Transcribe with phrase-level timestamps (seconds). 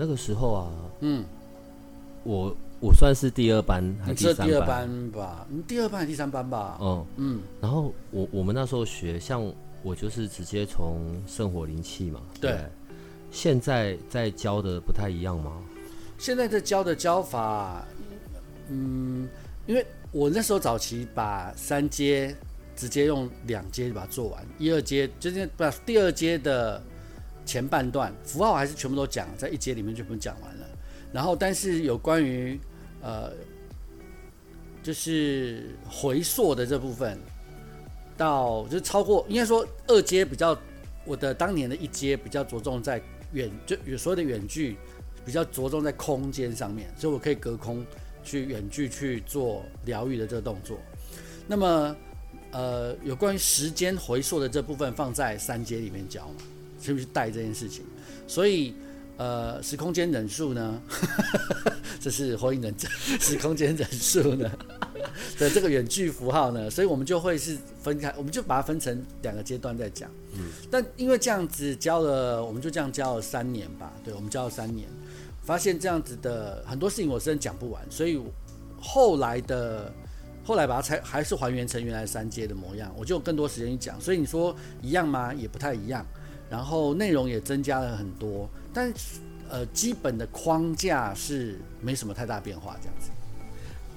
[0.00, 1.22] 那个时候啊，嗯，
[2.24, 4.48] 我我算是第二班还是第三班？
[4.48, 6.78] 第二班吧，你第二班还是第三班吧？
[6.80, 7.40] 嗯嗯。
[7.60, 12.18] 然后我我们那时候学，像我就是直接从圣火灵气嘛。
[12.40, 12.52] 对。
[12.52, 12.60] 对
[13.30, 15.52] 现在在教的不太一样吗？
[16.16, 17.84] 现在在教的教法，
[18.70, 19.28] 嗯，
[19.66, 22.34] 因为我那时候早期把三阶
[22.74, 26.82] 直接用两阶把它做完，一二阶就是把第二阶的
[27.44, 30.66] 前半段符号还是全部都讲在一阶里面就全部讲完了。
[31.12, 32.58] 然后，但是有关于
[33.02, 33.32] 呃，
[34.82, 37.18] 就是回溯的这部分，
[38.16, 40.56] 到就是超过应该说二阶比较，
[41.04, 43.00] 我的当年的一阶比较着重在
[43.32, 44.76] 远就有所有的远距。
[45.22, 47.84] 比较着重在空间上面，所以我可以隔空
[48.24, 50.78] 去远距去做疗愈的这个动作。
[51.46, 51.96] 那么，
[52.52, 56.36] 呃，有关于时间回溯的这部分放在三阶里面教嘛，
[56.80, 57.84] 是不是带这件事情？
[58.26, 58.74] 所以，
[59.16, 60.80] 呃，时空间忍术呢，
[62.00, 62.88] 这是火影忍者
[63.20, 64.50] 时空间忍术呢
[65.38, 70.10] 的这个远距符号呢，所以我们就会是分开，我们就把它分成两个阶段在讲。
[70.32, 74.88] 嗯，但因为这样子教了，我们就这样教了三年吧，对，我们教了三年。
[75.42, 78.20] 发现这样子的很多事情我真的讲不完，所以
[78.80, 79.92] 后来的
[80.44, 84.00] 后来把它才还是还原成原来三阶的模样，我就有更多时间去讲。
[84.00, 85.34] 所以你说一样吗？
[85.34, 86.06] 也不太一样。
[86.50, 88.92] 然后内容也增加了很多，但
[89.48, 93.10] 呃基本的框架是没什么太大变化这样子。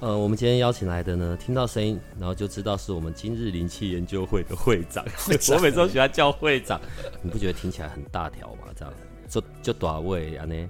[0.00, 5.04] 呃，我们今天邀请来的呢，听到声音然后就知道是我们今日灵气研究会的会长。
[5.52, 6.80] 我每次都喜欢叫会长，
[7.22, 8.68] 你不觉得听起来很大条吗？
[8.76, 8.94] 这样
[9.28, 10.68] 就就大位啊呢？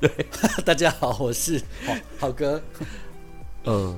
[0.00, 0.10] 对，
[0.64, 2.60] 大家好，我是好好哥。
[3.64, 3.96] 呃，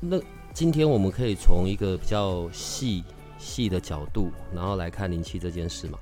[0.00, 0.20] 那
[0.52, 3.04] 今天我们可以从一个比较细
[3.38, 5.98] 细的角度，然后来看灵气这件事嘛。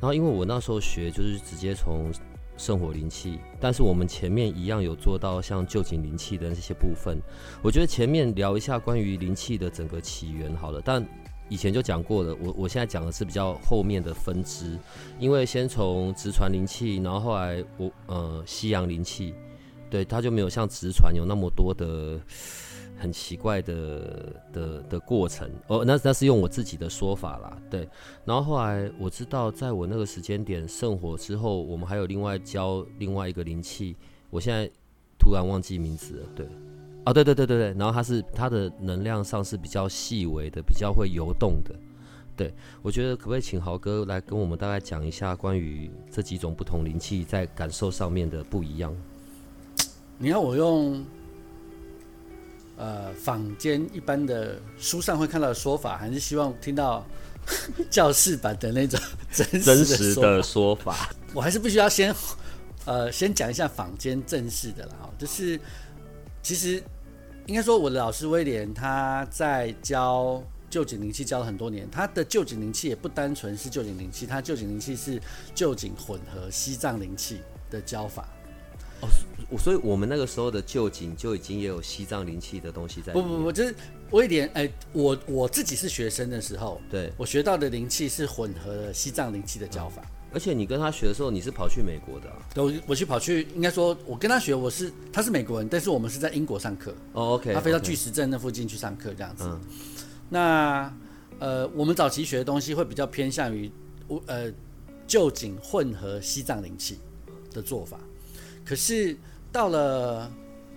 [0.00, 2.10] 然后，因为我那时候学就是直接从
[2.56, 7.18] 圣火灵气，但是我们前面一样有做到像旧井灵气的那些部分。
[7.62, 11.06] 我觉得前面聊一下关于灵气的整个起源好了，但。
[11.52, 14.78] 以前就讲过了，我我现在讲的是比较后面的分支，
[15.18, 19.34] 因为先从直传灵气，然后后来我呃西洋灵气，
[19.90, 22.20] 对，它就没有像直传有那么多的
[23.00, 27.88] 很奇怪的的的过程，哦，那那是用我自己的说法啦，对，
[28.24, 33.96] 然后后来我知道，在我那个时间点圣火之后，我们还有另外教另外一个灵气，
[34.28, 34.70] 我现在
[35.18, 36.46] 突然忘记名字了，对。
[37.06, 41.74] 哦，对对对对对，然后它是它的能量上是比较细微的，比较会游动的。
[42.36, 42.52] 对，
[42.82, 48.94] 我觉得可不可以请豪哥来跟我们大概讲一下关于这几种不同灵气在感受上面的不一样？
[50.18, 51.02] 你要我用
[52.80, 57.06] 呃坊间一般的书上会看到的说法，还是希望听到
[57.90, 58.98] 教室版的那种
[59.30, 61.10] 真实的说法？
[61.34, 62.14] 我还是必须要先
[62.86, 65.60] 呃先讲一下坊间正式的啦，就是。
[66.42, 66.82] 其实，
[67.44, 75.20] 应该说我的老师威廉他在教旧井灵气教了很多年，他的旧井灵气也不单纯是旧井灵气，他旧井灵气是
[75.54, 78.26] 旧井混合西藏灵气的教法。
[79.00, 83.12] 哦，所以我们那个时候的旧景就已经也有西藏灵气的东西在。
[83.12, 83.74] 不不不，就是
[84.10, 90.02] 威廉，哎、欸，我我自己是学生的时候，对我学到的灵气是混合了西藏灵气的教法。
[90.02, 92.36] 嗯而且你跟他学的时候，你是跑去美国的、啊？
[92.54, 96.94] 我我去跑去，应该说，我跟他学，我是他是美国人，但是我们是在英国上课。
[97.14, 99.42] 哦，OK，他飞到巨石阵那附近去上课这样子。
[99.48, 99.60] 嗯、
[100.28, 100.94] 那
[101.40, 103.68] 呃，我们早期学的东西会比较偏向于
[104.06, 104.48] 我呃
[105.04, 107.00] 旧景混合西藏灵气
[107.52, 107.98] 的做法，
[108.70, 109.16] 可是
[109.50, 110.30] 到了。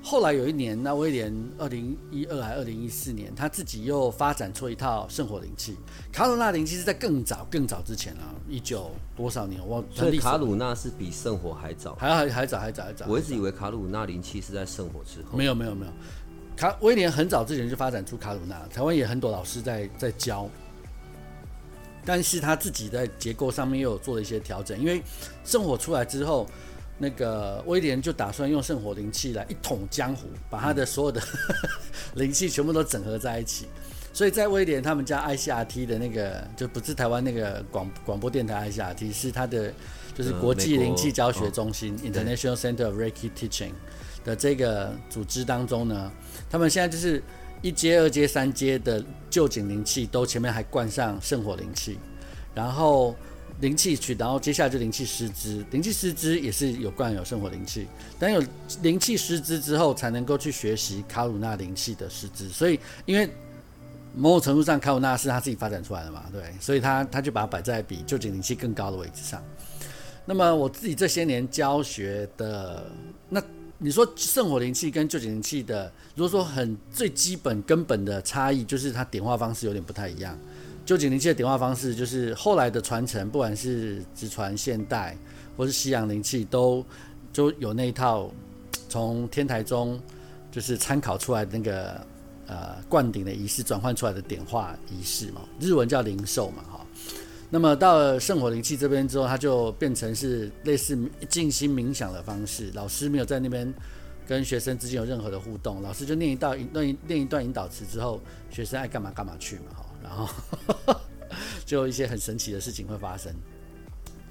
[0.05, 5.77] 后来有一年，那威廉二零一二还二零一四年，他自己又发展出一套圣火灵气。
[6.11, 9.81] 卡鲁纳灵气是在更早更早之前啊，一九多少年我。
[9.93, 13.05] 所以卡鲁纳是比圣火还早，还还还早还早还早。
[13.07, 15.37] 我一直以为卡鲁纳灵气是在圣火之后。
[15.37, 15.91] 没有没有没有，
[16.57, 20.49] 卡威廉很早之前就发展出卡鲁纳，台湾也很多老师在在教，
[22.03, 25.01] 但是他自己在结构上面又有做了一些调整，因为
[25.45, 26.45] 圣火出来之后。
[27.03, 31.21] 那个威廉就打算用圣火灵气来一统江湖，把他的所有的
[32.15, 33.67] 灵气全部都整合在一起。
[34.13, 39.73] 所以在威廉他们家 ICRT 的那个，就不是台湾那个广广播电台 ICRT，是他的
[40.15, 43.73] 就是国际灵气教学中心、International Center of Reiki Teaching
[44.23, 46.11] 的这个组织当中呢，
[46.49, 47.21] 他们现在就是
[47.61, 51.99] 一阶、二阶、三阶的旧井灵气都前面还灌上圣火灵气，
[52.55, 53.13] 然后。
[53.61, 57.87] 灵气区，然后接下来就灵气失之，灵气失之也是有灌有圣火灵气，
[58.19, 58.43] 等有
[58.81, 62.49] 灵气失之之后，才能够去学习卡鲁纳灵气的失之。
[62.49, 63.29] 所以，因为
[64.15, 69.41] 某种程度上，卡鲁纳是他自己发展出来的嘛，对，所以他他就把它摆在比旧井灵气更高的位置上。
[70.25, 72.91] 那么我自己这些年教学的，
[73.29, 73.41] 那
[73.77, 80.37] 你说圣火灵气跟旧井灵气的，如果说很最基本根本的差异，就是它点化方式有点不太一样。
[80.85, 85.17] 臼井灵气的点化方式，就是后来的传承，不管是直传现代
[85.55, 86.85] 或是西洋灵气，都
[87.31, 88.29] 就有那一套
[88.89, 89.99] 从天台宗
[90.51, 92.05] 就是参考出来的那个
[92.47, 96.85] 呃灌顶的仪式转换出来的点化仪式嘛，日文叫灵授嘛哈。
[97.49, 100.97] 那么到了圣火灵气这边之后，它就变成是类似
[101.29, 103.71] 静心冥想的方式，老师没有在那边
[104.27, 108.19] 跟学生之间有任何的互动，老师就念一道念念一段引导词之后，
[108.49, 109.82] 学生爱干嘛干嘛去嘛哈
[110.13, 110.33] 哈。
[110.85, 111.01] 然 后
[111.65, 113.33] 就有一些很神奇的事情会发生。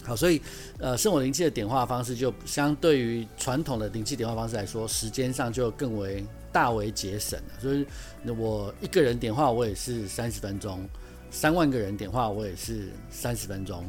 [0.05, 0.43] 好，所以
[0.79, 7.61] 呃，圣火灵气的点化方式就相对于传统的灵气点化方式来说，时间上就更为大为节省了。
[7.61, 7.87] 所以
[8.23, 10.89] 那我一个人点化我也是三十分钟，
[11.31, 13.85] 三万个人点化我也是三十分钟。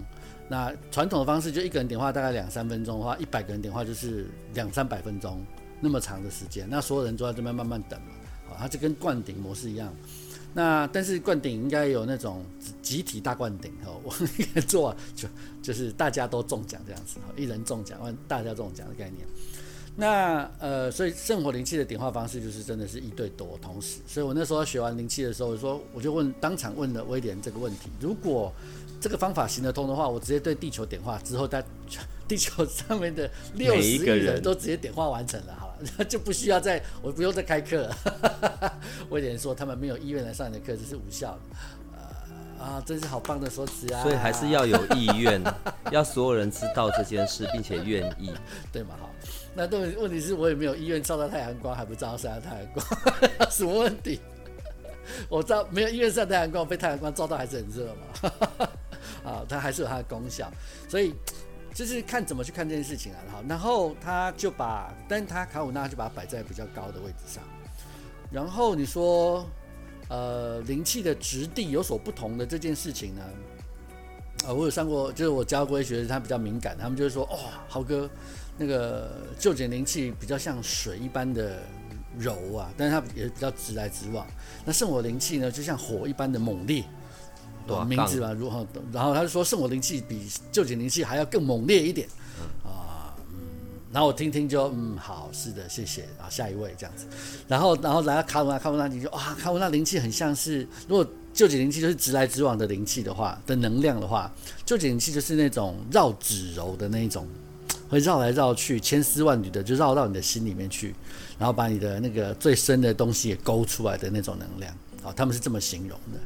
[0.48, 5.44] 那传统的方式就一个人点化大概两三分钟的话，一百个人点化就是两三百分钟
[5.81, 6.68] 那么长的时间。
[6.69, 8.13] 那所有人都在这边慢慢等嘛，
[8.50, 9.92] 好，它就跟灌顶模式一样。
[10.54, 12.46] 那但是灌顶应该有那种
[12.82, 15.28] 集体大灌顶哦，我 应该做就
[15.62, 19.26] 就是大家都中奖这样子哈，一人中奖，万大家中奖的概念。
[19.96, 24.00] 那呃，所以圣火灵气的点化方式就是真的是一对多同时。
[24.08, 28.52] 所以我那时候学完灵气的时候，我说我就问当场问了威廉这个问题：如果
[29.00, 31.64] 这个方法行得通的话，我直接对地球点化之后，再
[32.33, 35.56] 地球上面的六十亿人都直接点化完成了。
[35.56, 37.95] 好了 就不需要再，我不用再开课了。
[39.12, 41.39] 威廉说他们没有意愿来上你的课，这是无效的。
[42.57, 44.01] 呃、啊，真是好棒的说辞啊！
[44.01, 45.39] 所以还是要有意愿，
[45.91, 48.31] 要所有人知道这件事，并且愿意，
[48.71, 48.95] 对吗？
[49.00, 49.12] 好，
[49.53, 54.19] 那问问题是我也没有意愿照到太阳光，还不照晒太阳光，什么问题？
[55.30, 58.69] 我照没有意愿晒太阳光，被太阳光照到还是很热嘛？
[59.24, 60.51] 啊，它还是有它的功效，
[60.89, 61.13] 所以。
[61.74, 67.44] 就是看怎么去看这件事情啊，好，然后他就把，但他卡鲁纳就把它摆在比较高的位置上，
[68.31, 69.44] 然后你说，
[70.08, 73.24] 呃，灵气的质地有所不同的这件事情呢，
[74.44, 78.08] 啊、呃，我有上过，就是我教过一学生，他比较敏感，他们就会说，哦，豪哥，
[78.56, 81.60] 那个臼井灵气比较像水一般的
[82.19, 84.28] 柔啊，但是它也比较直来直往，
[84.64, 86.84] 那圣火灵气呢，就像火一般的猛烈。
[87.86, 88.65] 名字吧，如何？
[88.92, 92.07] 然后他就说，圣火灵气比旧井灵气还要更猛烈一点，
[92.63, 93.38] 啊，嗯，
[93.92, 97.06] 然后我听听就，嗯，好，是的，谢谢啊，下一位这样子，
[97.48, 104.31] 然后，然后来到卡文纳，卡文纳你就，啊，卡文纳灵气很像是，如果旧井灵气就是直来直往的灵气的话，的能量的话，
[104.66, 107.27] 旧井灵气就是那种绕指柔的那种，
[107.89, 110.94] 会绕来绕去，千丝万缕的就绕到你的心里面去，
[111.39, 114.71] 然后把你的那个最深的东西也勾出来的那种能量，
[115.04, 116.19] 啊，他们是这么形容的。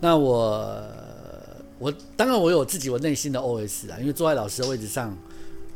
[0.00, 0.82] 那我
[1.78, 5.16] 我当然我有自己我内心的 OS 啊，因为坐在老师的位置上，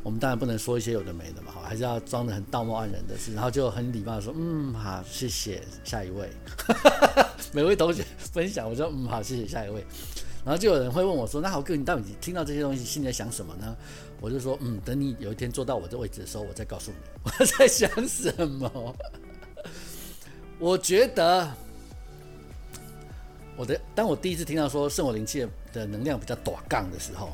[0.02, 6.30] 我们当然不能说一些有的没的嘛，好，还是要装得很道貌岸然的事，然后就很礼貌说，嗯，好，谢谢，下一位，
[7.52, 9.84] 每位同学分享，我说，嗯，好，谢谢，下一位，
[10.44, 13.76] 然后就有人会问我说，那豪哥，你到底听到这些东西，心里在想什么呢？
[14.20, 18.96] 我就说，嗯，等你有一天坐到我的位置的时候，我再告诉你 我在想什么。
[20.58, 21.50] 我觉得。
[23.60, 27.28] 我的当我第一次听到说圣火灵气的能量比较短杠的时候，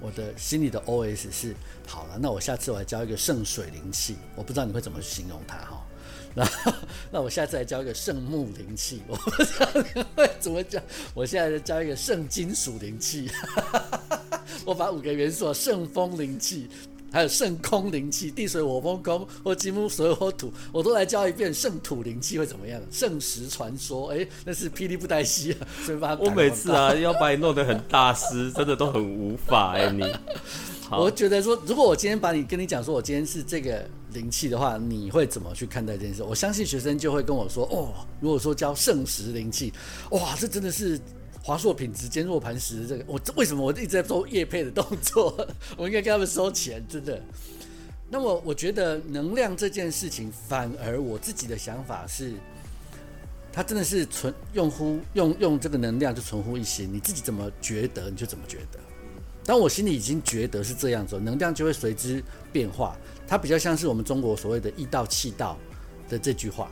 [0.00, 1.54] 我的心里的 OS 是：
[1.86, 5.86] 好了，那我下次我来教一个圣水灵气，我不知道你会怎么形容它哈。
[6.34, 6.72] 然后，
[7.10, 10.82] 那我下次来教一个圣木灵气，我不知道你会怎么讲。
[11.12, 13.30] 我现在来教一个圣金属灵气，
[14.64, 16.70] 我把五个元素：圣风灵气。
[17.12, 21.52] 还有圣空灵气，地水火风空，或金木水火土，我都来教一遍。
[21.52, 22.80] 圣土灵气会怎么样？
[22.90, 25.58] 圣石传说，哎、欸，那是霹雳布袋戏啊！
[25.84, 29.92] 所以把我每次啊要把你弄得很大师，真的都很无法哎、欸。
[29.92, 30.02] 你，
[30.90, 36.22] 我觉得说，如果我今天把你跟你讲说，我今天是这个灵气的话，你会怎么去看待这件事？
[36.22, 39.70] 我相信学生就会跟我说，哦，如果说教圣石灵气，
[40.12, 40.98] 哇，这真的是。
[41.42, 45.46] 华硕品质坚若磐石，这个我为什么我一直在做业配的动作？
[45.76, 47.20] 我应该跟他们收钱，真的。
[48.08, 52.34] 那么我觉得能量这件事情，反而我自己的想法是，
[53.52, 58.78] 它真的是存用乎用用这个能量就存乎一心，你自己怎么觉得你就怎么觉得。
[59.44, 62.22] 当我心里已经觉得是这样子，能量就会随之
[62.52, 62.96] 变化。
[63.26, 65.58] 它比较像是我们中国所谓的“一道气道”
[66.08, 66.70] 的这句话。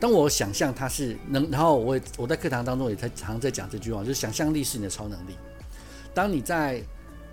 [0.00, 5.36] 当我想象它是能，然后我我在课堂当中也在常在讲这句话，就是想象力是你的超能力。
[6.14, 6.82] 当你在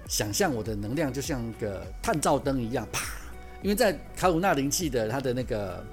[0.07, 3.01] 想象我的能量就像个探照灯一样，啪！
[3.62, 5.84] 因为在卡鲁纳灵气的它的那个。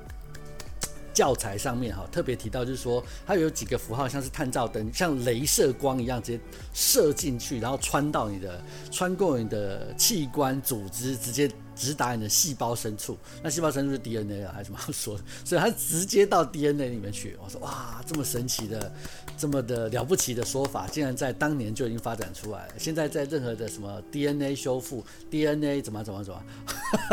[1.14, 8.59] 教材上面哈特别提到，就是说它有几个符号，像是探照灯，像镭射光一样，直接射进去，然后穿到你的，
[8.91, 13.17] 穿过你的器官组织，直接直达你的细胞深处。
[13.43, 15.19] 那细胞深处是 DNA 啊，还是什么 说？
[15.45, 17.37] 所以它直接到 DNA 里面去。
[17.43, 18.93] 我说哇，这么神奇的，
[19.37, 22.75] 这么的了不起的说法，竟然在当年就已经发展出来了。
[22.79, 26.43] 现在在任何的什么 DNA 修复，DNA 怎么怎么怎么，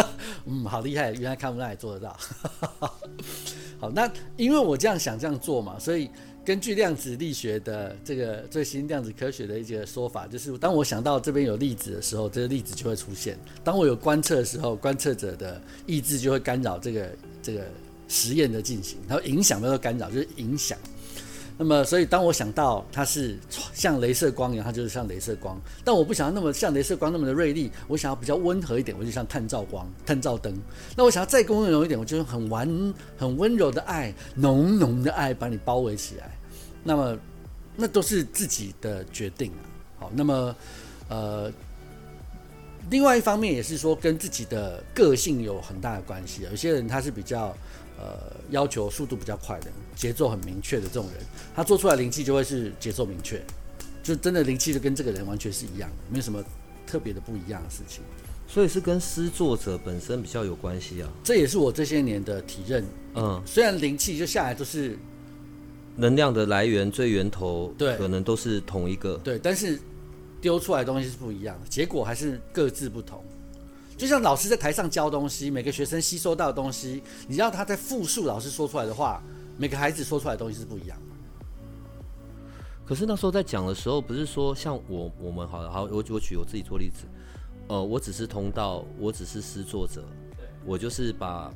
[0.46, 2.18] 嗯，好厉害，原来看不到也做得到。
[3.80, 6.10] 好，那因为我这样想这样做嘛，所以
[6.50, 17.10] 根据量子力学的这个最新量子科学的一些说法，就是当我想到这边有粒子的时候，这个粒子就会出现；当我有观测的时候，观测者的意志就会干扰这个
[17.44, 17.68] 这个
[18.08, 20.76] 实验的进行，然后影响不是干扰，就是影响。
[21.56, 23.38] 那么，所以当我想到它是
[23.72, 25.56] 像镭射光一样，它就是像镭射光。
[25.84, 30.60] 但我不想要那么像镭射光那么的锐利，我想要比较温和一点，我就像探照光、探照灯。
[30.98, 32.68] 那我想要再温柔一点，我就用很完、
[33.16, 36.39] 很温柔的爱、浓浓的爱把你包围起来。
[36.84, 37.18] 那么，
[37.76, 39.62] 那都是自己的决定啊。
[40.00, 40.56] 好，那么，
[41.10, 41.52] 呃，
[42.90, 46.44] 另外一方面也是说跟自己的个性有很大的关系。
[46.44, 47.56] 有些人他是比较。
[48.02, 51.22] 呃，要求速度比较快的，节奏很明确的这种人，
[51.54, 53.44] 他做出来灵气就会是节奏明确，
[54.02, 56.42] 就真的灵气就跟这个人完全是一样的，没有什么
[56.88, 58.02] 特别的不一样的事情。
[58.48, 61.10] 所以是跟诗作者本身比较有关系啊。
[61.26, 62.86] 这也是我这些年的体认。
[63.16, 64.98] 嗯，虽然灵气就下来都是
[66.00, 69.18] 能量的来源，最源头对，可能都是同一个。
[69.18, 69.80] 对，但是
[70.42, 73.24] 丢出来的东西是不一样的，结果还是各自不同。
[73.98, 79.22] 就像老师在台上教东西，每个学生吸收到的东西，你知道他在复述老师说出来的话，
[79.58, 81.16] 每个孩子说出来的东西是不一样的。
[82.86, 87.06] 可是那时候在讲的时候，不是说像我我们好了，好，我我举我自己做例子，
[87.68, 90.04] 呃，我只是通道，我只是施作者，
[90.66, 91.54] 我就是把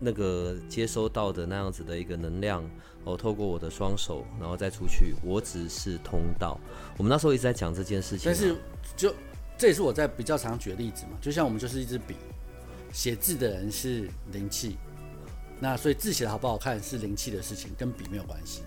[0.00, 2.64] 那个接收到的那样子的一个能量，
[3.04, 6.58] 哦，透过我的双手，然后再出去，我只是通道。
[6.96, 8.56] 我们那时候一直在讲这件事情，但是
[8.96, 9.14] 就。
[9.58, 12.16] 这也是我在比较常举的例子嘛，就像我们就是一支笔，
[12.92, 14.76] 写字的人是灵气，
[15.60, 18.62] 那所以字写的好不好看是灵气的事情，跟笔没有关系。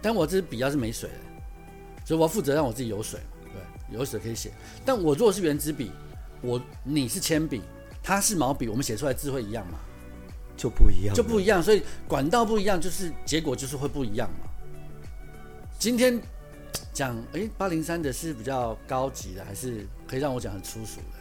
[0.00, 1.16] 但我这支笔要是没水的，
[2.04, 3.18] 所以我要负责让我自己有水，
[3.52, 4.52] 对，有水可以写。
[4.84, 5.90] 但我如果是原子笔，
[6.40, 7.62] 我你是铅笔，
[8.00, 9.80] 它是毛笔，我们写出来字会一样吗？
[10.58, 11.62] 就不一样，就不一样。
[11.62, 14.50] 所以管道不一样，就是结果就是会不一样嘛。
[15.78, 16.20] 今天。
[16.92, 21.18] 讲诶，八零三的是比较高级的，还是可以让我讲很粗俗的？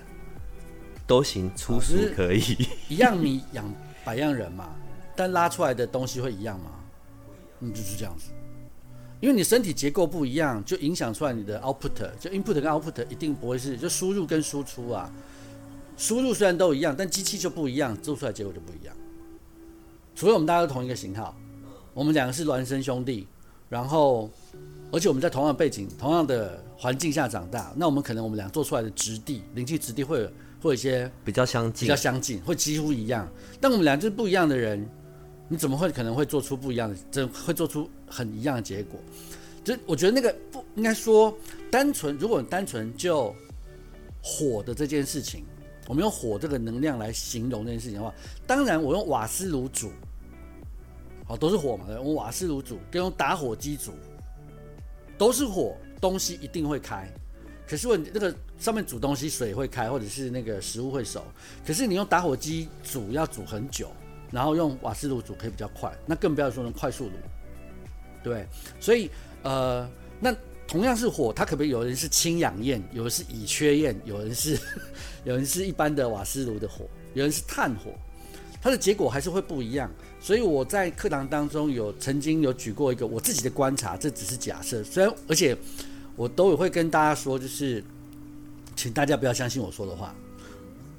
[1.05, 2.41] 都行，粗俗可以。
[2.89, 3.63] 一样米养
[4.03, 4.75] 百样人嘛，
[5.15, 6.71] 但拉出来的东西会一样吗？
[7.59, 8.31] 嗯，就是这样子。
[9.21, 15.11] 因为你身体结构不一样，就影响出来你的 output，就 input 跟 output 一定不会是，就输入跟输出啊。
[15.95, 18.95] 输入虽然都一样，但机器就不一样，做出来结果就不一样。
[20.17, 21.37] 除非我们大家都同一个型号，
[21.93, 23.27] 我们两个是孪生兄弟，
[23.69, 24.29] 然后。
[24.89, 30.25] 而且我们在同样的背景、同样的环境下长大，那我们可能我们俩做出来的质地、灵气质地会有
[30.61, 33.29] 会有一些比较相近，比较相近，会几乎一样。
[33.59, 34.89] 但我们俩就是不一样的人，
[35.49, 38.97] 你怎么会可能会做出不一样的，这会做出很一样的结果？
[39.61, 41.37] 就我觉得那个不应该说
[41.69, 43.35] 单纯，如果单纯就
[44.23, 45.43] 火的这件事情，
[45.85, 48.13] 我们用火这个能量来形容这件事情的话，
[48.47, 49.91] 当然我用瓦斯炉煮，
[51.27, 53.91] 好都是火嘛，用瓦斯炉煮跟用打火机煮。
[55.17, 57.11] 都是火，东西一定会开。
[57.67, 61.23] 可是问那个上面煮东西，水会开，或者是那个食物会熟。
[61.65, 63.91] 可是你用打火机煮要煮很久，
[64.31, 65.91] 然后用瓦斯炉煮可以比较快。
[66.05, 67.11] 那更不要说用快速炉，
[68.23, 68.45] 对。
[68.79, 69.09] 所以
[69.41, 70.33] 呃，那
[70.67, 74.57] 同样是火，它可不可以有人是氢氧焰，有人是乙炔焰，有人是
[75.25, 77.91] 有人是一般的瓦斯炉的火，有人是炭火，
[78.61, 79.89] 它的结果还是会不一样。
[80.19, 84.83] 所以我在课堂当中有曾经有举过一个我自己的观察，这只是假设。
[84.83, 85.55] 虽然而且
[86.15, 87.83] 我都会跟大家说，就是
[88.75, 90.13] 请大家不要相信我说的话，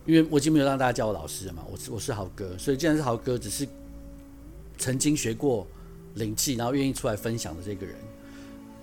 [0.06, 1.64] 因为我已经没有让大家叫我老师了嘛。
[1.70, 3.66] 我是我是豪哥，所以既然是豪哥，只是
[4.78, 5.66] 曾经学过
[6.14, 7.96] 灵气，然后愿意出来分享的这个人。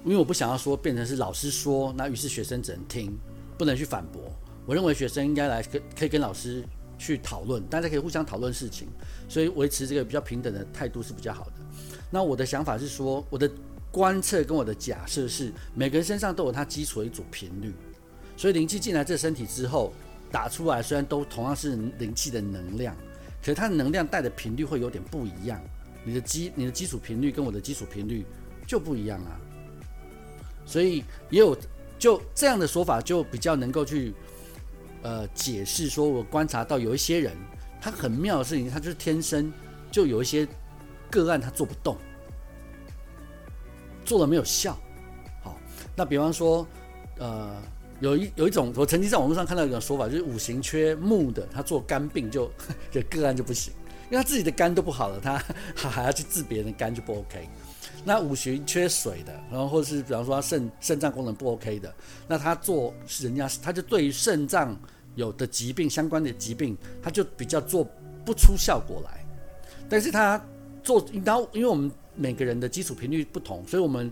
[0.04, 3.18] 因为我不想要说变成是老师说，那于是学生只能听，
[3.58, 4.22] 不能去反驳。
[4.66, 6.64] 我认为学生应该来跟可以跟老师。
[6.98, 8.88] 去讨论，大家可以互相讨论事情，
[9.28, 11.54] 所以维持这个比较平等的态度是比较好的。
[12.10, 13.50] 那我的想法是说，我的
[13.92, 17.74] 观测跟我的假设是，每个人身上都有他基础的一组频率，
[18.38, 19.94] 所以灵气进来这身体之后
[20.32, 22.96] 打出来，虽然都同样是灵气的能量，
[23.42, 25.62] 可是它的能量带的频率会有点不一样。
[26.04, 28.24] 你的基你的基础频率跟我的基础频率
[28.68, 29.40] 就不一样啊，
[30.66, 31.58] 所以也有
[31.98, 34.14] 就这样的说法，就比较能够去
[35.06, 37.38] 呃解释说，我观察到有一些人，
[37.80, 39.54] 他很妙的事情，他就是天生
[39.92, 40.48] 就有一些
[41.12, 41.96] 个案他做不动，
[44.04, 44.76] 做了没有效。
[45.44, 45.56] 好，
[45.96, 46.68] 那比方说
[47.20, 47.56] 呃
[48.00, 52.52] 有一有一种，我曾经在网络上看到一种说法，就是五行缺木的，他做肝病就
[52.92, 53.72] 这个案就不行。
[54.10, 55.38] 因为他自己的肝都不好了，他
[55.90, 57.48] 还要去治别人的肝就不 OK。
[58.04, 61.94] 那五行缺水的，然后或是比方说他肾肾脏功能不 OK 的，
[62.28, 64.78] 那他做人家他就对于肾脏
[65.16, 67.88] 有的疾病相关的疾病，它就比较做
[68.24, 69.26] 不出效果来。
[69.90, 70.40] 但是它
[70.84, 74.12] 做，当因为我们每个人的基础频率不同，所以我们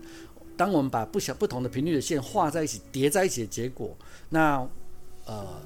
[0.56, 3.96] 当我们把不小不同的频率的线画在一起叠在一起的结果，
[4.28, 4.66] 那
[5.26, 5.60] 呃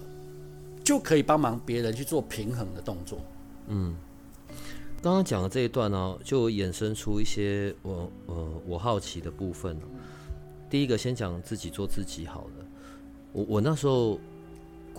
[0.84, 3.20] 就可以帮忙别人去做平衡的动作。
[3.68, 3.96] 嗯。
[5.00, 9.78] 刚刚讲的这一段呢、就衍生出一些我呃我好奇的部分。
[10.68, 12.66] 第一个，先讲自己做自己好了。
[13.32, 14.18] 我我那时候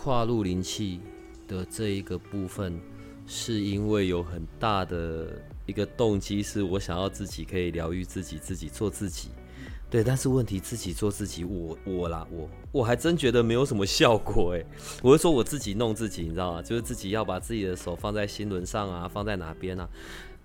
[0.01, 1.01] 跨入灵气
[1.45, 2.79] 的这一个部分，
[3.27, 5.27] 是因为有很大的
[5.65, 9.27] 一个动机，是我想要自己可以疗愈自己，自己做自己。
[9.89, 14.65] 对，但是问题自己做自己，我我啦，我我还真觉得没有什么效果诶，
[15.03, 16.61] 我是说我自己弄自己，你知道吗？
[16.61, 19.89] 就是自己要把自己的手放在心轮上啊，放在哪边啊？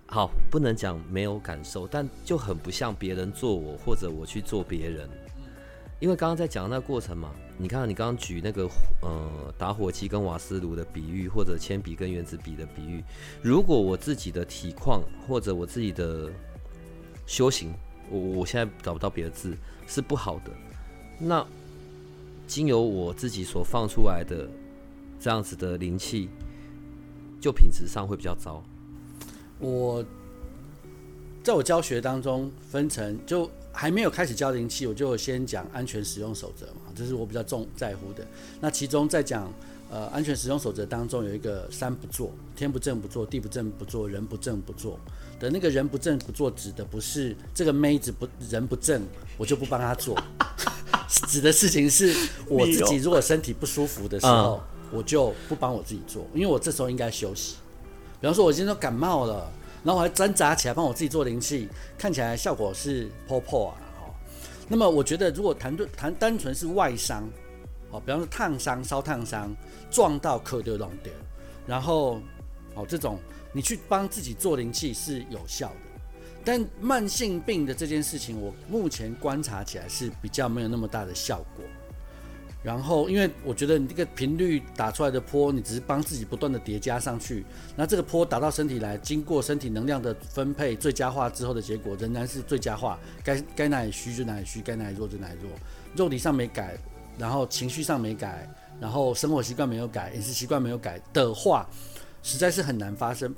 [0.07, 5.09] 好，不能讲没有感受，但就很不像别人做我，或者我去做别人。
[5.99, 8.69] 因为刚刚在讲那个过程嘛，你看你刚刚举那个
[9.01, 13.03] 呃打火机跟瓦斯炉的比喻，或者铅笔跟原子笔的比喻，
[13.41, 16.31] 如果我自己的体况或者我自己的
[17.25, 17.73] 修行。
[18.07, 20.51] 我我现在找不到别的字是不好的，
[21.17, 21.43] 那
[22.45, 24.47] 经由我自己所放出来的
[25.19, 26.29] 这样子的灵气，
[27.41, 28.63] 就品质上会比较糟。
[29.57, 30.05] 我
[31.41, 38.25] 在我教学当中分成，就还没有开始教灵气，我就先讲安全使用守则嘛，这是我比较重在乎的。
[38.61, 39.51] 那其中在讲
[39.91, 44.97] 呃安全使用守则当中有一个三不做：天不正不做，地不正不做，人不正不做。
[45.37, 49.01] 的那个人不正不做，指的不是这个妹子不人不正，
[49.37, 50.17] 我就不帮她做。
[51.27, 52.15] 指的事情是
[52.47, 54.61] 我自己，如果身体不舒服的时候，
[54.91, 57.57] 我就不帮我自己做，因为我这时候应该休息。
[58.21, 59.51] 比方说，我今天都感冒了，
[59.85, 63.77] 然后我还挣扎起来帮我自己做灵气，看起来效果是破破啊。
[63.97, 64.15] 好，
[64.67, 67.29] 那么我觉得，如果谈对谈单纯是外伤，
[67.89, 69.55] 好，比方说烫伤、烧烫伤、
[69.89, 71.13] 撞到磕就弄掉，
[71.65, 72.19] 然后
[72.73, 73.17] 哦这种。
[73.57, 76.01] 你去帮自己做灵气是有效的，
[76.43, 81.63] 但慢性病的这件事情，我目前观察起来是比较没有那么大的效果。
[82.65, 92.97] 然后，因为我觉得你这个频率打出来的波，你只是帮自己不断的叠加上去，那这个波打到身体来，经过身体能量的分配最佳化之后的结果，仍然是最佳化。
[93.23, 95.51] 该该哪里虚就哪里虚，该哪里弱就哪里弱。
[95.95, 96.75] 肉体上没改，
[97.19, 98.49] 然后情绪上没改，
[98.81, 101.69] 然后生活习惯没有改，饮食习惯没有改的话，
[102.23, 103.31] 实在是很难发生。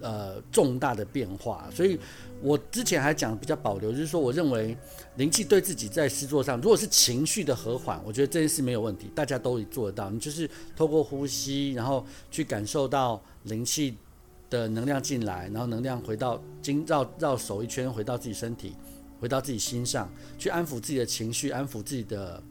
[0.00, 1.98] 呃，重大的变化，所以
[2.42, 4.76] 我之前还讲比较保留，就是说，我认为
[5.16, 10.10] 灵气对自己在诗作上，如果是情绪的和缓，我觉得这件事没有问题，大家都做得到。
[10.10, 13.96] 你就是透过呼吸，然后去感受到灵气
[14.50, 18.74] 的能量进来，然后能量回到经绕绕手一圈，回到自己身体，
[19.20, 22.42] 回到自己心上，去安抚自己的情绪，安抚自己的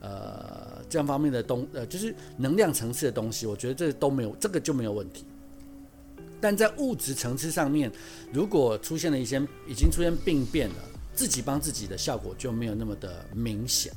[0.00, 5.24] 呃这样方面的东呃，就是能量层次的东西，我觉得这都没有，这个就没有问题。
[6.40, 7.90] 但在物质层次上面，
[8.32, 10.76] 如果出现了一些已经出现病变了，
[11.14, 13.92] 自己帮自己的效果就没有那么的明显，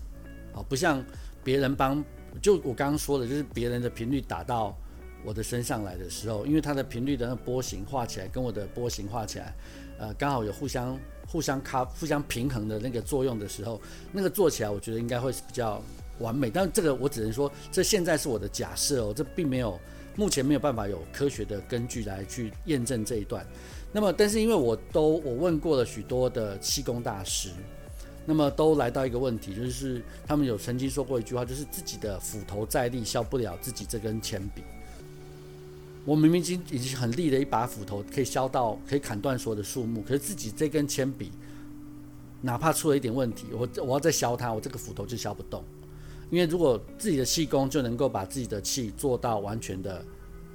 [0.54, 1.04] 啊，不像
[1.44, 2.04] 别人帮，
[2.42, 4.76] 就我刚刚说的，就是别人的频率打到
[5.24, 9.56] 我的身上来的时候，因为它的频率的那波形画起来跟我的波形画起来，
[9.98, 15.82] 呃，刚好有互相互相卡互相平衡的那个作用的时候，那个做起来我觉得应该会是比较
[16.20, 16.50] 完美。
[16.50, 19.80] 但这个我只能说，这现在是我的假设哦，这并没有。
[20.16, 23.46] 目前没有办法有科学的根据来去验证这一段。
[23.92, 27.50] 那么，但是因为我都我问过了许多的气功大师，
[28.26, 34.64] 那么都来到一个问题，就是他们有曾经说过一句话，就是自己的斧头再利，削不了自己这根铅笔。
[36.06, 41.32] 我明明已经已经很利的一把斧头，可以削到可以砍断所有的树木，可是自己这根铅笔，
[42.42, 45.64] 哪怕出了一点问题，我我要再削它，我这个斧头就削不动。
[46.30, 50.04] 因为如果自己的气功就能够把自己的气做到完全的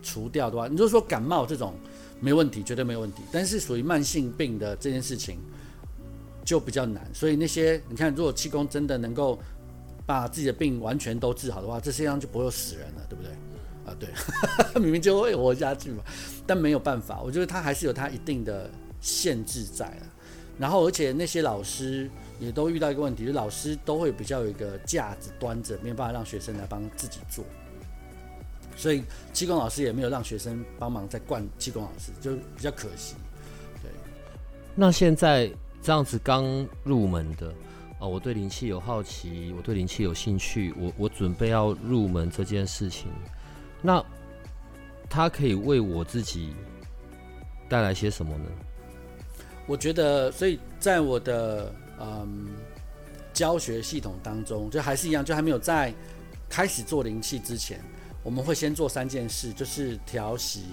[0.03, 1.75] 除掉的话，你就说感冒这种
[2.21, 3.23] 没问题，绝对没有问题。
[3.31, 5.39] 但是属于慢性病的这件事情
[6.45, 7.09] 就比较难。
[7.15, 9.39] 所以那些你看，如果气功真的能够
[10.07, 13.33] 把自己的病完全都治好的话，这世界上就不会死人了，对不对？
[13.87, 14.09] 啊，对，
[14.83, 16.03] 明明就会活下去嘛。
[16.47, 20.07] 但没有办法，我觉得他还是有他一定的限制在了。
[20.59, 27.45] 然后，而且那些老师也都遇到一个问题，就是老师都会比较有一个架子端着，没有办法让学生来帮自己做。
[28.77, 33.17] 所以气功老师也没有让学生帮忙在灌气功老师，就比较可惜。
[33.83, 33.91] 对，
[34.75, 35.51] 那现在
[35.83, 36.45] 这样子刚
[36.85, 37.53] 入门的
[37.99, 43.09] 哦，我对灵气有好奇，我对灵气有兴趣，我我准备要入门这件事情，
[43.83, 44.01] 那
[45.11, 46.53] 他可以为我自己
[47.69, 48.45] 带来些什么呢？
[49.67, 52.49] 我觉得，所以在我的嗯
[53.33, 55.95] 教学系统当中，就还是一样，就还没有在
[56.49, 57.81] 开始做灵气之前，
[58.25, 60.65] 我们会先做三件事，就是调息、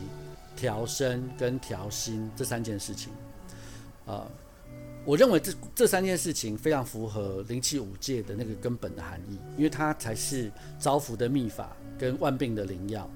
[0.55, 3.13] 调身跟调心这三件事情。
[4.05, 4.25] 呃，
[5.05, 13.07] 我认为这这三件事情非常符合灵气五戒的那个根本的含义，因为它才是招福的秘法跟万病的灵药。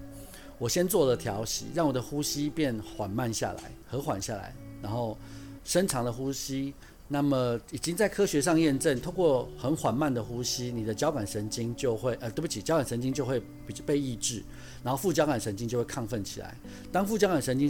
[0.60, 5.18] 我先做了调息，让我的呼吸变缓慢下来、和缓下来，然后。
[5.66, 6.74] 深长的呼吸，
[7.12, 13.42] 那么已经在科学上验证，通过很缓慢的呼吸，你的交感神经就会，呃，对不起，交感神经就会
[13.84, 14.44] 被抑制，
[14.84, 16.56] 然后副交感神经就会亢奋起来。
[16.92, 17.68] 当副交感神经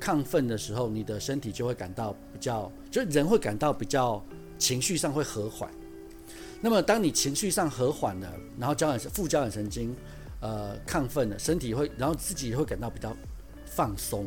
[0.00, 4.20] 亢奋的时候，你的身体就会感到比较，就人会感到比较
[4.58, 5.70] 情绪上会和缓。
[6.60, 9.94] 那么当你情绪上和缓了，然后交感副交感神经
[10.40, 13.16] 呃亢奋了，身体会，然后自己会感到比较
[13.64, 14.26] 放松。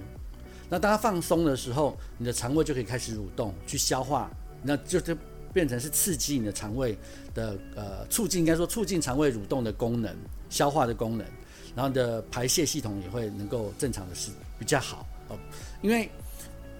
[0.70, 4.32] 那当它放松的时候，你的肠胃就可以开始蠕动，去消化，
[4.66, 5.16] 那就就
[5.54, 6.98] 变成是刺激你的肠胃
[7.34, 10.14] 的呃促进，应该说促进肠胃蠕动的功能、
[10.50, 11.26] 消化的功能，
[11.76, 15.38] 然后你的排泄系统也会能够正常的是比较好哦。
[15.82, 16.10] 因为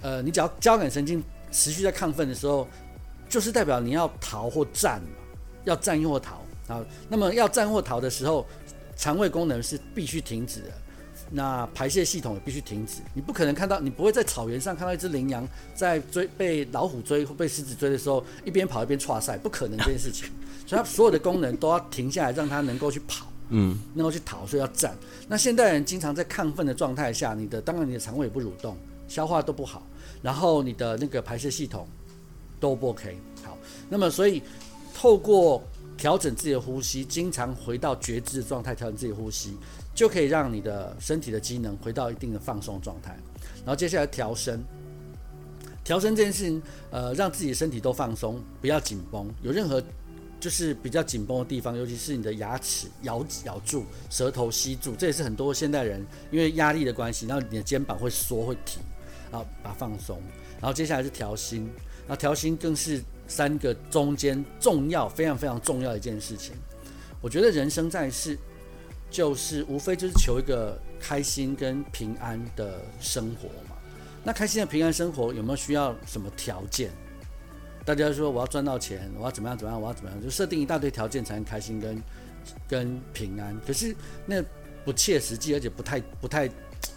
[0.02, 2.68] 呃，你只要交感神经持续在亢奋的时候，
[3.30, 5.02] 就是代表你要逃或战，
[5.64, 6.86] 要战或逃啊。
[7.08, 8.46] 那么要战或逃的时候，
[8.98, 10.68] 肠胃功能是必须停止的。
[11.32, 20.30] 那排泄系统也必须停止，你不可能看到，你不会在草原上看到一只羚羊在追被老虎追或被狮子追的时候，一边跑一边剉赛，不可能这件事情。
[20.68, 24.96] 所以它所有的功能都要停下来，让它能够去跑，嗯，能够去逃，所以要站。
[25.28, 29.86] 那现代人经常在亢奋的状态下，你的当然你的肠胃也不蠕动，消化都不好，
[30.22, 31.88] 然后你的那个排泄系统
[32.60, 33.18] 都不 OK。
[33.44, 33.58] 好，
[33.90, 34.42] 那么所以
[34.94, 35.64] 透过
[35.98, 39.56] 调整自己的呼吸，经常回到觉知的状态，调整自己的呼吸。
[39.96, 43.18] 就可以让你的身体的机能回到一定的放松状态，
[43.60, 44.62] 然后接下来调身，
[45.86, 49.82] 调身这件事情，呃，让自己的身体都放松，不要紧绷，有任何
[50.38, 58.82] 就是比较紧绷的地方，尤其是你的牙齿咬咬住，舌头吸住，这也是很多现代人因为压力的关系，然后你的肩膀会缩会提，
[59.32, 60.22] 然后把它放松，
[60.60, 61.70] 然后接下来是调心，
[62.06, 66.54] 那调心更是三个中间重要非常非常重要的一件事情，
[67.22, 68.38] 我觉得人生在世。
[69.16, 73.78] 就是无非就是求一个开心跟平安的生活嘛。
[74.26, 76.92] 那开心的平安生活有没有需要什么条件？
[77.86, 82.04] 大家说我要赚到钱，我要怎么样怎么样，我要怎么样，就设定一大堆条件才能开心跟
[82.68, 83.58] 跟平安。
[83.66, 84.44] 可是那
[84.84, 86.50] 不切实际，而且不太不太，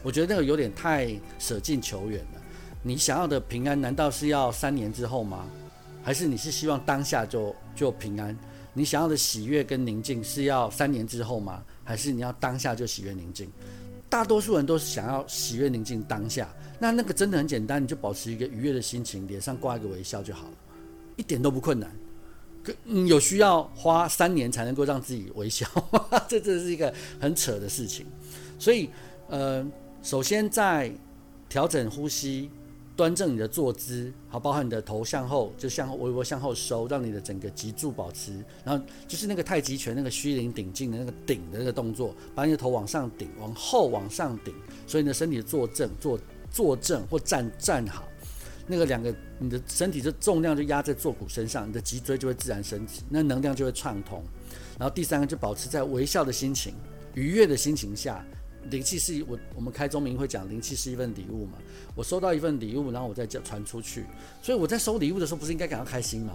[0.02, 2.40] 我觉得那个有点太舍近求远了。
[2.82, 5.46] 你想要的平安，难道是要三年之后吗？
[6.02, 8.36] 还是你是希望当下就就平安？
[8.72, 11.62] 你想要的喜悦跟宁静是要三年之后吗？
[11.88, 13.50] 还是你要当下就喜悦宁静，
[14.10, 16.46] 大多数人都是想要喜悦宁静当下。
[16.78, 20.52] 那那个真的很简单，你就保持一个愉悦的心情，脸上挂一个微笑就好了，
[21.16, 21.90] 一点都不困难。
[22.62, 22.74] 可
[23.06, 25.66] 有需要花三年才能够让自己微笑，
[26.28, 28.04] 这这是一个很扯的事情。
[28.58, 28.90] 所以，
[29.28, 29.66] 呃，
[30.02, 30.92] 首先在
[31.48, 32.50] 调整呼吸。
[32.98, 44.52] 端正你的坐姿，好，包含你的头向后，就向后微微向后收，让你的整个脊柱保持，然后就是那个太极拳那个虚灵顶劲的那个顶的那个动作，把你的头往上顶，往后往上顶，
[44.84, 46.18] 所以你的身体坐正，坐
[46.50, 48.02] 坐正或站站好，
[48.66, 54.20] 那个两个你的身体的重量就压在坐骨身上，你的脊椎就会自然升起，那能量就会畅通。
[54.76, 56.74] 然后第三个就保持在微笑的心情、
[57.14, 58.26] 愉悦的心情下。
[58.70, 61.52] 灵气是我我们开宗明会讲，灵气是一份礼物嘛。
[61.94, 64.04] 我收到一份礼物，然后我再传出去，
[64.42, 66.34] 所以我在收礼物的时候，不是应该感到开心吗？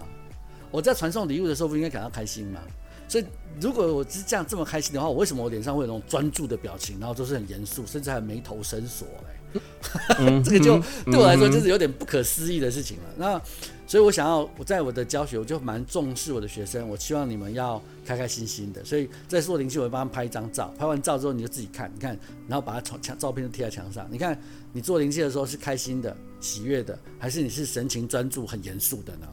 [0.70, 2.60] 我在传送礼物的时候，不应该感到开心吗？
[3.06, 3.24] 所以
[3.60, 9.60] 如果我是这样这么开心的话，我为什么我脸上会有那种专注的表情，然后都是很严肃，甚至还眉头深锁嘞？
[10.42, 13.04] 这个就对我来说就是有点不可思议的事情了。
[13.16, 13.40] 那
[13.86, 18.84] 所以我想要我在我的教学，我就蛮重视我的学生，我希望你们要开开心心的。
[18.84, 22.18] 所以在做灵气，我会帮他拍一张照，拍完照之后你就自己看，你看，
[22.48, 24.08] 然后把它从墙照片贴在墙上。
[24.10, 24.40] 你看
[24.72, 29.28] 你做灵气的时候是开心的、喜悦的，还是你是神情专注、很严肃的呢？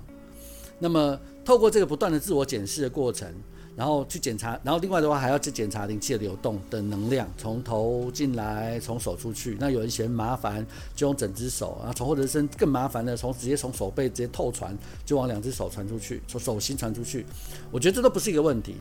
[0.79, 3.33] 那么透过这个不断的自我检视的过程。
[3.75, 9.57] 然后去检查，然后另外的话还要去检查灵气的流动的能量，从头进来，从手出去。
[9.59, 17.25] 那有人嫌麻烦，就用整只手啊，从或者是更麻烦的，从直接从手背直接透传，就往两只手传出去，从手心传出去。
[17.71, 18.75] 我觉得这都不是一个问题。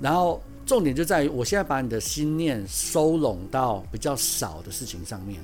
[0.00, 5.40] 然后重点就在于，我现在把你的心念收拢到比较少的事情上面。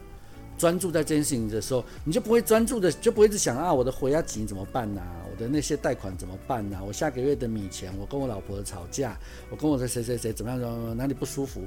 [0.58, 9.18] 专注在这件事情的时候，你就不会专注的，就不会一直想啊，我的回押金怎么办呐、我的那些贷款怎么办呐、我下个月的米钱，我跟我老婆吵架，
[9.50, 11.62] 我跟我的谁谁谁怎么样怎么样，哪里不舒服？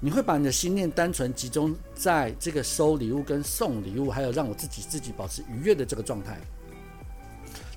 [0.00, 6.38] 你会把你的心念单纯集中在这个收礼物跟送礼物，还有让我自己自己保持愉悦的这个状态。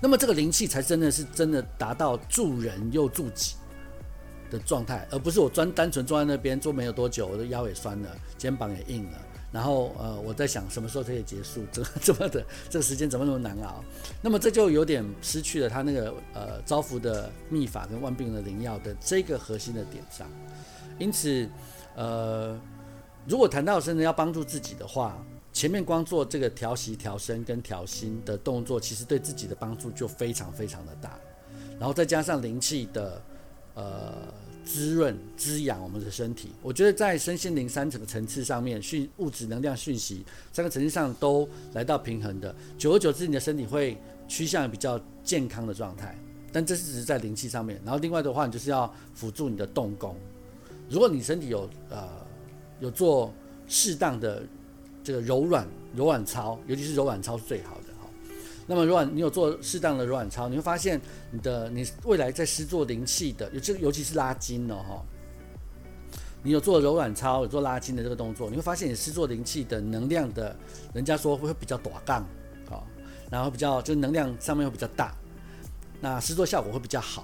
[0.00, 3.54] 那么这个灵气才真的是真的达到助人又助己
[4.50, 9.18] 的状态，而不是我专单纯坐在那边坐没有多久，我的腰也酸了，肩膀也硬了。
[9.52, 11.62] 然后呃，我在想什么时候可以结束？
[11.70, 13.84] 这这么的这个时间怎么那么难熬？
[14.22, 20.26] 那么这就有点失去了他那个呃招福的秘法跟万病的灵药的这个核心的点上。
[20.98, 21.46] 因此，
[21.94, 22.58] 呃，
[23.26, 31.18] 如果谈到真的要帮助自己的话，前面光做这个调息、调身跟调心的动作，其实对自己的帮助就非常非常的大。
[31.78, 33.22] 然后再加上灵气的
[33.74, 34.14] 呃。
[34.64, 42.54] 滋润、滋养我们的身体，我觉得在身心灵三层层次上面，讯物质、能量、讯息三个层次上都来到平衡的。
[42.78, 43.96] 久而久之，你的身体会
[44.28, 46.16] 趋向比较健康的状态。
[46.54, 50.14] 但这是只是在灵气上面，然后另外的话，你就是要辅助你的动功。
[50.88, 52.08] 如果你身体有呃
[52.78, 53.32] 有做
[53.66, 54.42] 适当的
[55.02, 57.81] 这个柔软柔软操，尤其是柔软操是最好的。
[58.66, 65.04] 那么，如果你有做适当的柔软操，你会发现你的你未来在施做灵气的，尤其尤其是拉筋哦哈。
[66.42, 70.56] 你有做柔软操，有做拉筋的这个动作，你会发现你施做灵气的能量的，
[70.94, 72.26] 人家说会比较短杠，
[72.68, 72.86] 好，
[73.30, 75.14] 然后比较就是能量上面会比较大，
[76.00, 77.22] 那施作效果会比较好，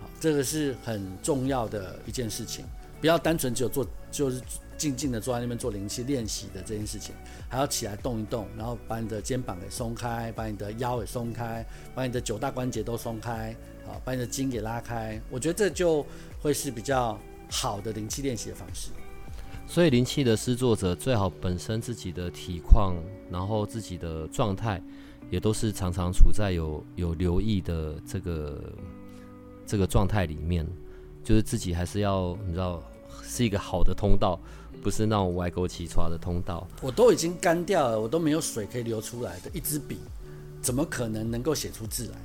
[0.00, 2.64] 好，这个是很重要的一件事情，
[3.00, 4.40] 不要单纯只有做就是。
[4.76, 7.14] 静静的坐在那边做灵气练习的这件事情，
[7.48, 15.20] 还要起来动一动，然后把你的肩膀给松开，把你的腰给松开，把你的九大关节都松开，好，把你的筋给拉开。
[15.30, 16.04] 我觉得这就
[16.40, 17.18] 会是比较
[17.50, 18.90] 好的灵气练习的方式。
[19.66, 22.94] 所以灵气的施作者最好本身自己的体况，
[23.30, 24.80] 然后自己的状态，
[25.30, 28.72] 也都是常常处在有有留意的这个
[29.66, 30.64] 这个状态里面，
[31.24, 32.80] 就是自己还是要你知道
[33.24, 34.38] 是一个好的通道。
[34.86, 39.98] 不是那种歪沟起刷的通道，我都已经干掉了，我都没有水可以流出来的一支笔，
[40.62, 42.18] 怎么可能能够写出字来？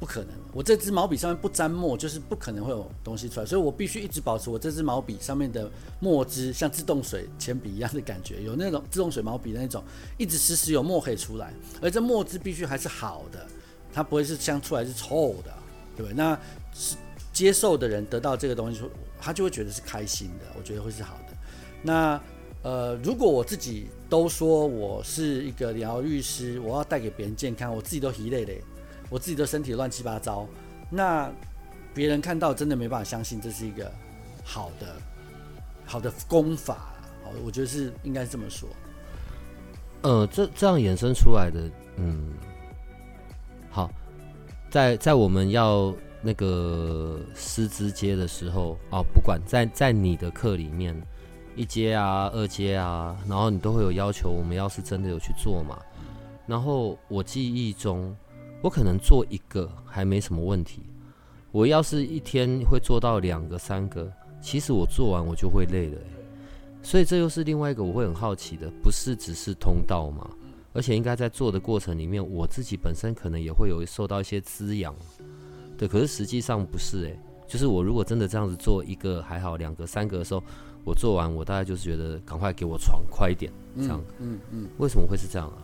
[0.00, 9.84] 不可能，我这支毛笔上面不沾墨，就是不可能会有东西出来，所以我必须一直保持我这支毛笔上面的墨汁像自动水铅笔一样的感觉，有那种自动水毛笔的那种，
[10.16, 13.46] 一直时时有墨可以出来，而这墨汁必须还是好的，
[13.92, 15.52] 它不会是香出来是臭的，
[15.94, 16.14] 对不对？
[16.14, 16.40] 那
[16.72, 16.96] 是
[17.34, 18.80] 接受的人得到这个东西，
[19.20, 21.35] 他就会觉得是开心的，我觉得会是好的。
[21.82, 22.20] 那
[22.62, 28.60] 呃，如果我自己都说我是一个疗愈师，我要带给别人健康，我自己都疲累累，
[29.08, 30.48] 我自己的身体乱七八糟，
[30.90, 31.30] 那
[31.94, 33.88] 别人看到真的没办法相信这是一个
[34.42, 34.96] 好的
[35.84, 36.92] 好的功法。
[37.22, 38.68] 好，我觉得是应该是这么说。
[40.02, 42.32] 呃，这这样衍生出来的，嗯，
[43.70, 43.88] 好，
[44.70, 51.00] 在在我们要那个师资阶的时候啊，不管在在你的课里面。
[51.56, 54.28] 一阶啊，二阶啊，然后你都会有要求。
[54.28, 55.78] 我们要是真的有去做嘛，
[56.46, 58.14] 然后我记忆中，
[58.62, 60.82] 我可能做一个还没什么问题。
[61.50, 65.98] 我要是一天会做到两个、三个，其实我做完我就会累了。
[66.82, 70.28] 所以这又是另外一个我会很好奇的，不是只是通道嘛？
[70.74, 74.94] 而且应该在做的过程里面，我自己本身可能也会有受到一些滋养。
[75.78, 80.42] 对，可是实际上不是诶，就是我如果真的这样子做一个还好，两个、三个的时候。
[80.86, 84.00] 我做完，我大概就是觉得赶快给我床快一点，这样。
[84.20, 84.68] 嗯嗯，嗯。
[84.78, 85.58] 为什么会是这样啊？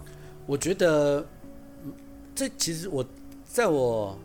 [0.46, 1.24] 我觉得，
[2.34, 3.06] 这其实我
[3.44, 4.18] 在我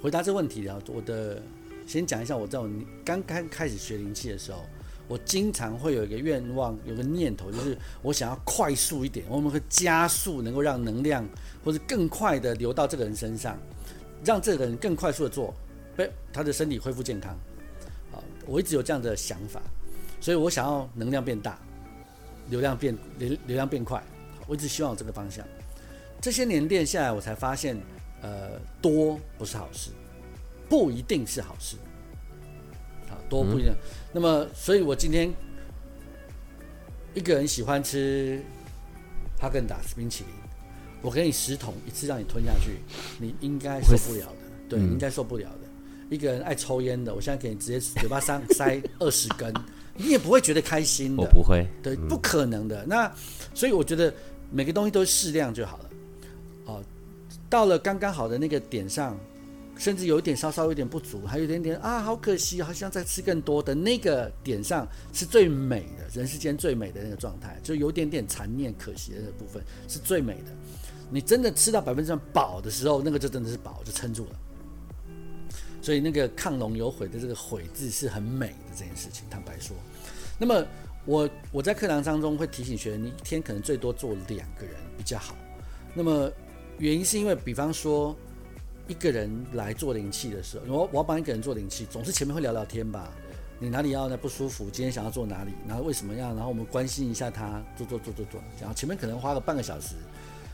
[0.00, 1.42] 回答这个问题啊，我的
[1.86, 2.66] 先讲一下，我在我
[3.04, 4.60] 刚刚开始学灵气的时候，
[5.06, 11.28] 我经常会有一个愿望，有个念头，就是我想要快速一点，我们会加速，能够让能量
[11.62, 13.58] 或者更快的流到这个人身上，
[14.24, 15.52] 让这个人更快速的做，
[15.94, 17.34] 被他的身体恢复健康。
[18.12, 18.16] 啊，
[18.46, 19.60] 我一直有这样的想法。
[20.22, 21.58] 所以我想要能量变大，
[22.48, 24.00] 流量变流流量变快，
[24.46, 25.44] 我一直希望有这个方向。
[26.20, 27.76] 这些年练下来，我才发现，
[28.20, 29.90] 呃，多不是好事，
[30.68, 31.76] 不一定是好事。
[33.10, 33.74] 好多不一样。
[33.74, 33.82] 嗯、
[34.12, 35.28] 那么，所以我今天
[37.14, 38.40] 一个人喜欢吃
[39.40, 40.32] 哈根达斯冰淇淋，
[41.02, 42.78] 我给你十桶，一次让你吞下去，
[43.18, 44.36] 你应该受不了的。
[44.68, 45.68] 对，嗯、应该受不了的。
[46.08, 49.52] 一个人爱抽烟的，我现在给你直接嘴巴上塞二十根，
[49.96, 51.22] 你也不会觉得开心的。
[51.22, 52.82] 我不会，对，不可能的。
[52.82, 53.14] 嗯、那
[53.54, 54.12] 所以我觉得
[54.50, 55.90] 每个东西都适量就好了。
[56.66, 56.82] 哦，
[57.50, 59.18] 到了刚刚好的那个点上，
[59.76, 70.52] 甚至有一点稍稍有点不足，还有一点点啊，好可惜，好像再吃更多的那个点上是最美的，人世间最美的那个状态，就有点点残念可惜的那个部分是最美的。
[71.10, 74.30] 你真的吃到百分之百饱的时候，那个就真的是饱，就撑住了。
[75.82, 79.76] 所以那个亢龙有悔的这个悔字是很美的这件事情，坦白说。
[80.38, 80.64] 那么
[81.04, 85.36] 我我在课堂当中会提醒学员，你一天可能最多做两个人比较好。
[85.92, 86.30] 那么
[86.78, 88.16] 原因是因为，比方说
[88.88, 93.12] 一个人来做灵气的时候，我我要帮一个人做灵气，总是前面会聊聊天吧？
[93.58, 94.70] 你哪里要呢不舒服？
[94.70, 95.52] 今天想要做哪里？
[95.68, 96.34] 然后为什么样？
[96.34, 99.94] 然后我们关心一下他，做做做做做，然后前面可能花个半个小时，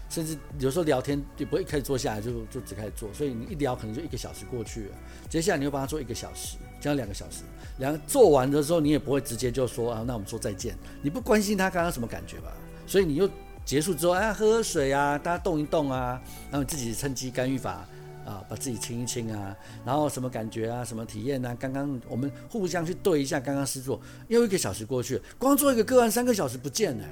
[0.09, 4.97] 甚至有时候聊天也不会一开始坐下来就就只开始做，所以你一聊可能就一个小时过去了。
[5.29, 7.43] 接下来你又帮他做一个小时，这样两个小时，
[7.79, 12.53] 两个做完的时候你也不会直接就说啊，那我们说再见，你不关心他刚刚什么感觉吧？
[12.87, 13.29] 所以你又。
[13.65, 16.19] 结束之后，哎，喝喝水啊，大家动一动啊，
[16.51, 17.87] 然后自己趁机干预法
[18.25, 21.55] 啊，把自己清一清啊，然后什么感觉啊，什么体验啊？
[21.61, 27.05] 刚刚我们互相去对一下，刚刚试做，又一个小时过去，光做一个个案三个小时不见了。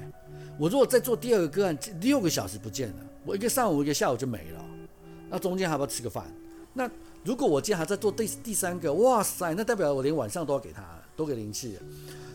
[0.58, 4.64] 我如果再做第二个个案，六个小时不见了，我一个上午一个下午就没了，
[5.28, 6.24] 那中间还要不吃个饭？
[6.72, 6.90] 那
[7.24, 10.82] 如果我今天还在做第第三个，哇塞，那代表我连晚上都要给他，
[11.16, 11.76] 都给灵气。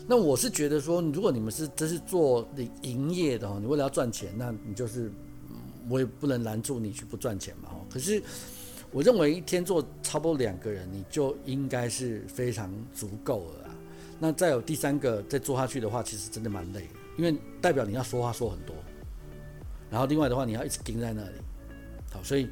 [0.06, 2.46] 那我是觉得说，如果你们是真是做
[2.82, 5.10] 营业的哦，你为了要赚钱，那你就是，
[5.88, 7.70] 我也不能拦住你去不赚钱嘛。
[7.88, 8.20] 可是，
[8.90, 13.70] 我认为一天做差不多两个人，你就应该是非常足够了。
[14.18, 18.74] 那再有第三个再做下去的话，其实真的蛮累，因为代表你要说话说很多，
[19.90, 21.36] 然后另外的话你要一直盯在那里，
[22.10, 22.48] 好，所以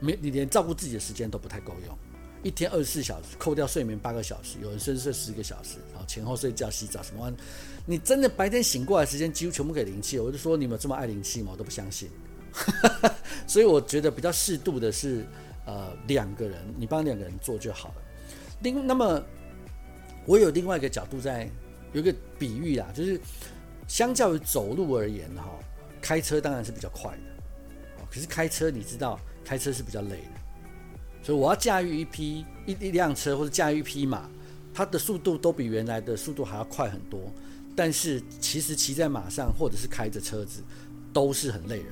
[0.00, 1.98] 没你连照顾自己的时间都不太够用。
[2.42, 7.30] 一天二十四小时，扣掉睡眠八个小时，有人甚至睡十个小时，然后前后睡觉、洗澡什么，
[7.84, 11.50] 你真的白天醒过来时间几乎全部给灵气，我就说你们这么爱灵气吗？
[11.52, 12.08] 我都不相信。
[13.46, 15.24] 所以我觉得比较适度的是，
[15.66, 17.94] 呃，两个人，你帮两个人做就好了。
[18.62, 19.22] 另那么，
[20.24, 21.46] 我有另外一个角度在，
[21.92, 23.20] 有一个比喻啊，就是
[23.90, 25.50] 相较于走路而言哈，
[26.00, 31.24] 开车当然是比较快的，可是开车你知道，开车是比较累的。
[31.24, 34.30] 所以我要驾驭一匹一一辆车或者驾驭一匹马，
[34.72, 37.20] 它的速度都比原来的速度还要快很多。
[37.74, 40.62] 但是其实骑在马上或者是开着车子
[41.12, 41.86] 都是很累人，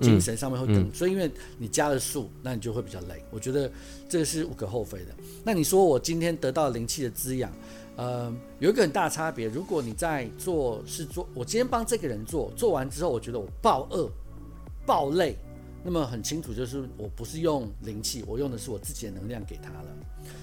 [0.00, 0.76] 精神上面会更。
[0.76, 3.22] 嗯嗯、所以因为你加了数，那你就会比较累。
[3.30, 3.70] 我觉得
[4.08, 5.06] 这个是无可厚非的。
[5.44, 7.52] 那你说我今天得到灵气的滋养，
[7.96, 9.48] 呃，有一个很大差别。
[9.48, 14.10] 如果你在做是做，我今天帮这个人做，做完之后我觉得我爆饿、
[14.86, 15.36] 爆累。
[15.84, 19.96] 那么很清楚，就是我不是用灵气，我用的是我自己的能量给他了。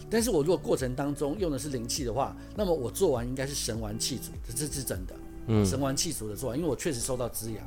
[0.09, 5.13] 但是我如果过程当中用的是灵气的话，那么我做完应该是神完气足，这是真的。
[5.47, 7.61] 嗯，神完气足的做完，因为我确实受到滋养。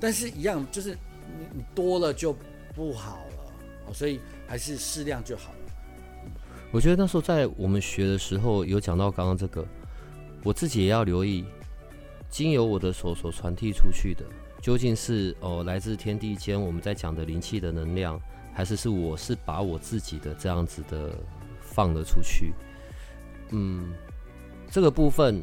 [0.00, 0.96] 但是，一样就是
[1.38, 2.36] 你你多了就
[2.74, 5.58] 不好了，所以还是适量就好了。
[6.70, 9.66] 我觉得那时候在我们学的时候有讲到刚刚这个，
[10.44, 11.44] 我自己也要留意，
[12.28, 14.24] 经由我的手所传递出去的。
[14.60, 18.20] 究竟是哦来自天地间我们在讲的灵气的能量，
[18.52, 21.16] 还是是我是把我自己的这样子的
[21.60, 22.52] 放了出去？
[23.50, 23.94] 嗯，
[24.70, 25.42] 这个部分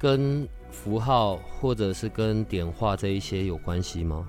[0.00, 4.26] 跟符号或者是跟点化这一些有关系吗？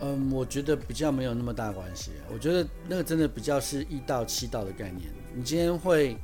[0.00, 2.10] 嗯，我觉得比较没有那么大关系。
[2.32, 5.08] 我觉得那个真的比较是一到七道的概念。
[5.34, 6.16] 你今天会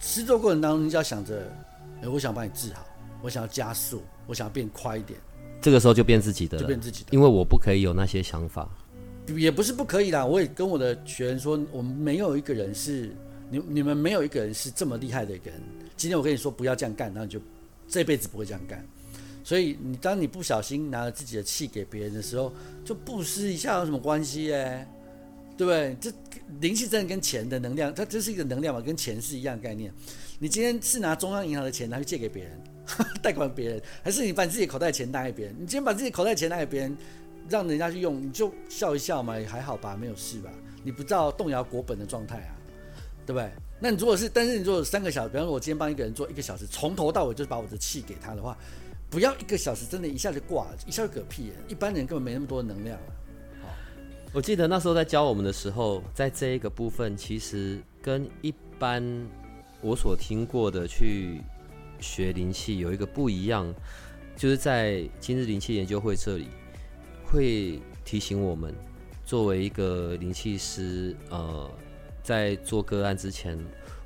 [0.00, 1.50] 制作过程当中，你就要想着，
[2.02, 2.86] 哎，我想把你治好，
[3.22, 5.18] 我想要加速，我想要变快一点。
[5.60, 8.68] 这个时候就变自己的了，就变自己的，因为我不可以有那些想法，
[9.26, 10.24] 也不是不可以啦。
[10.24, 13.10] 我也跟我的学员说，我们没有一个人是
[13.50, 15.60] 你，你们没有一个人是这么厉害的一个人。
[15.96, 17.40] 今天我跟你说不要这样干，那你就
[17.88, 18.86] 这辈子不会这样干。
[19.48, 22.52] 所以你当你不小心拿了自己的气给别人的时候，
[22.84, 24.86] 就布施一下有什么关系哎？
[25.56, 25.96] 对不对？
[25.98, 26.12] 这
[26.60, 29.90] 灵气真的跟钱的能量，它这是一个能量嘛，跟钱是一样概念。
[30.38, 32.62] 你今天是拿中央银行的钱拿去借给别人。
[33.22, 35.54] 贷款别人，还是你把自己口袋钱拿给别人？
[35.54, 36.94] 你今天把自己口袋钱拿给别人，
[37.48, 40.50] 让人家去用，你就笑一笑嘛，也还好吧，没有事吧？
[40.84, 42.52] 你不知道动摇国本的状态啊，
[43.24, 43.50] 对不对？
[43.80, 48.54] 那你如果是，但是你如果三个小时，比方说我今天帮一个人做一个小时，从头到尾就是把我的气给他的话，
[49.10, 51.52] 不要一个小时，真的一下就挂，一下就嗝屁。
[51.66, 52.98] 一般人根本没那么多能量。
[53.62, 53.68] 好，
[54.32, 59.02] 我记得那时候在教我们的时候，在这一个部分，其实跟一般
[59.80, 61.40] 我所听过的去
[62.00, 63.74] 学灵气有一个不一样，
[64.36, 66.48] 就是在今日灵气研究会这里
[67.24, 68.74] 会提醒我们，
[69.24, 71.70] 作为一个灵气师，呃，
[72.22, 73.58] 在做个案之前。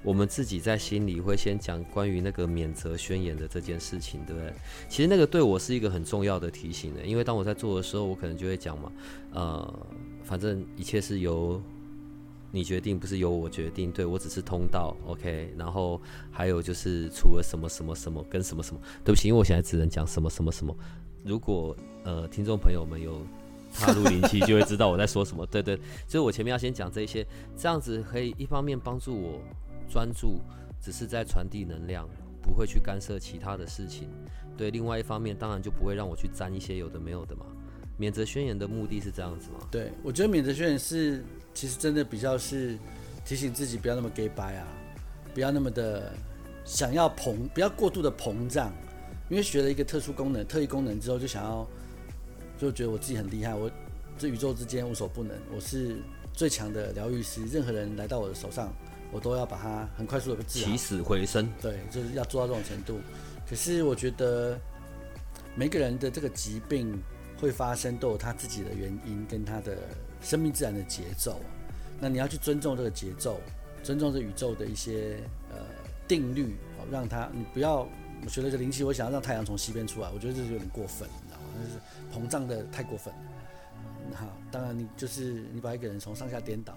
[0.04, 4.52] 我们自己在心里会先讲关于那个免责宣言的这件事情，对不对？
[4.88, 8.90] 其实那个对我是一个很重要的提醒的，因为当我在做的时候，我可能就会讲嘛，
[9.32, 9.86] 呃，
[10.24, 11.62] 反正一切是由
[12.50, 15.54] 你决定，不是由我决定，对，我只是通道，OK。
[15.56, 16.00] 然后
[16.32, 20.76] 还有就是除了什么什么什么跟什么什么，对不起，因为我现在只能讲什么什么什么。
[21.24, 23.24] 如果呃听众朋友们有
[23.72, 25.46] 踏入灵气，就会知道我在说什么。
[25.46, 25.78] 对对，
[26.08, 27.24] 所以我前面要先讲这些，
[27.56, 29.40] 这样子可以一方面帮助我。
[29.92, 30.40] 专注
[30.80, 32.08] 只是在传递能量，
[32.40, 34.08] 不会去干涉其他的事情。
[34.56, 37.44] 对，另外一方面，当然就不会让我去沾一些有的没有的嘛。
[37.98, 39.58] 免责宣言的目的是这样子吗？
[39.70, 41.22] 对，我觉得免责宣言是
[41.52, 42.78] 其实真的比较是
[43.22, 44.66] 提醒自己不要那么假掰啊，
[45.34, 46.10] 不要那么的
[46.64, 48.72] 想要膨，不要过度的膨胀。
[49.28, 51.66] 因为学了一个特殊功能、特异功能之后，就想要
[52.58, 53.70] 就觉得我自己很厉害，我
[54.18, 55.96] 这宇宙之间无所不能，我是
[56.32, 58.72] 最强的疗愈师，任何人来到我的手上。
[59.12, 61.48] 我都要把它很快速的治好，起死回生。
[61.60, 62.98] 对，就是要做到这种程度。
[63.48, 64.58] 可是我觉得
[65.54, 66.98] 每个人的这个疾病
[67.38, 69.76] 会发生，都有他自己的原因跟他的
[70.22, 71.38] 生命自然的节奏。
[72.00, 73.38] 那你要去尊重这个节奏，
[73.82, 75.18] 尊重这宇宙的一些
[75.50, 75.58] 呃
[76.08, 77.86] 定律，好让它你不要
[78.24, 81.46] 我学了个灵气，我想要让太阳从西边出来，我觉得这是有点过分，你知道吗？
[81.62, 81.78] 就是
[82.18, 83.12] 膨胀的太过分。
[84.14, 86.76] 好，当然你就是你把一个人从上下颠倒。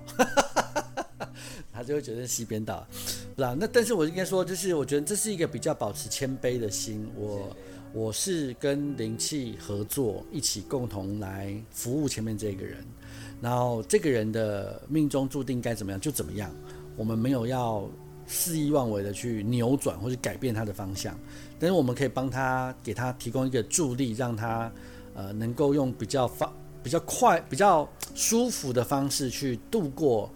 [1.75, 2.87] 他就会觉得西边倒，
[3.35, 3.53] 不啦。
[3.59, 7.05] 那但是我应该说，就是我觉得这是一个比较保持谦卑的心。
[7.17, 7.55] 我
[7.93, 12.77] 我是跟灵气合作，一起共同来服务前面这个人。
[13.41, 16.49] 然后这个人的命中注定该怎么样就怎么样，
[16.95, 17.87] 我们没有要
[18.25, 21.19] 肆意妄为的去扭转或者改变他的方向。
[21.59, 24.71] 但是我们可以帮他，给他提供一个助力，让他
[25.13, 26.51] 呃能够用比较方、
[26.81, 30.31] 比较快、比较舒服的方式去度过。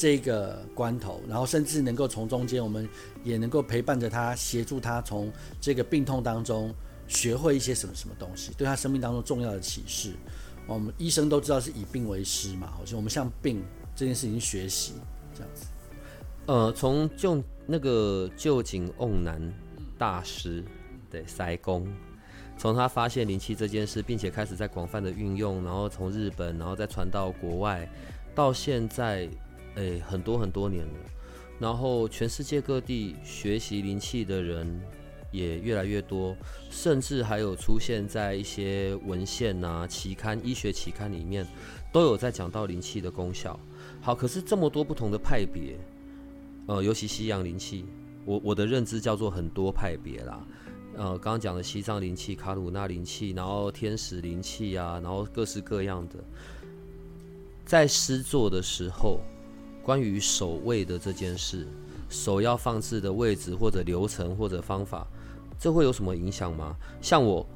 [0.00, 2.88] 这个关头，然后甚至能够从中间，我们
[3.22, 5.30] 也能够陪伴着他，协助他从
[5.60, 6.74] 这个病痛当中
[7.06, 10.14] 学会一些什么什么东西，对他生命当中重要的启示。
[10.66, 13.62] 我们医生都知道是以病为师嘛，好像我们向病
[13.94, 14.94] 这件事情学习
[15.34, 15.66] 这样子。
[16.46, 19.38] 呃，从就那个旧井瓮男
[19.98, 20.64] 大师
[21.10, 21.86] 对塞公，
[22.56, 27.86] 从他发现灵气这件事，并且开始在广泛的运用，然后从日本，然后再传到国外，
[28.34, 29.28] 到现在。
[29.76, 30.92] 诶，很多很多年了，
[31.58, 34.80] 然后全世界各地学习灵气的人
[35.30, 36.36] 也越来越多，
[36.70, 41.46] 甚至还有出现在一些文献啊、期刊、医学期刊里面，
[41.92, 43.58] 都有在讲到灵气的功效。
[44.00, 45.78] 好，可是这么多不同的派别，
[46.66, 47.84] 呃，尤其西洋灵气，
[48.24, 50.44] 我我的认知叫做很多派别啦。
[50.96, 56.16] 呃，刚刚讲的西藏灵气、卡鲁纳灵气，然后天使灵气啊，然后各式各样的，
[57.64, 59.20] 在施作的时候。
[59.82, 61.66] 关于守卫的这件事，
[62.08, 65.06] 手要放置的位置或者流程或者方法，
[65.58, 66.76] 这会有什么影响吗？
[67.00, 67.46] 像我，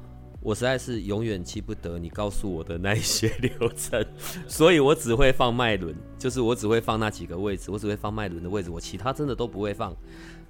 [0.41, 4.03] 我实在是永远记不得你告诉我的那一些 流程，
[4.47, 9.95] 所以我只会放脉轮，就是我只会放那几个位置，我只会放脉轮的位置，我其他真的都不会放。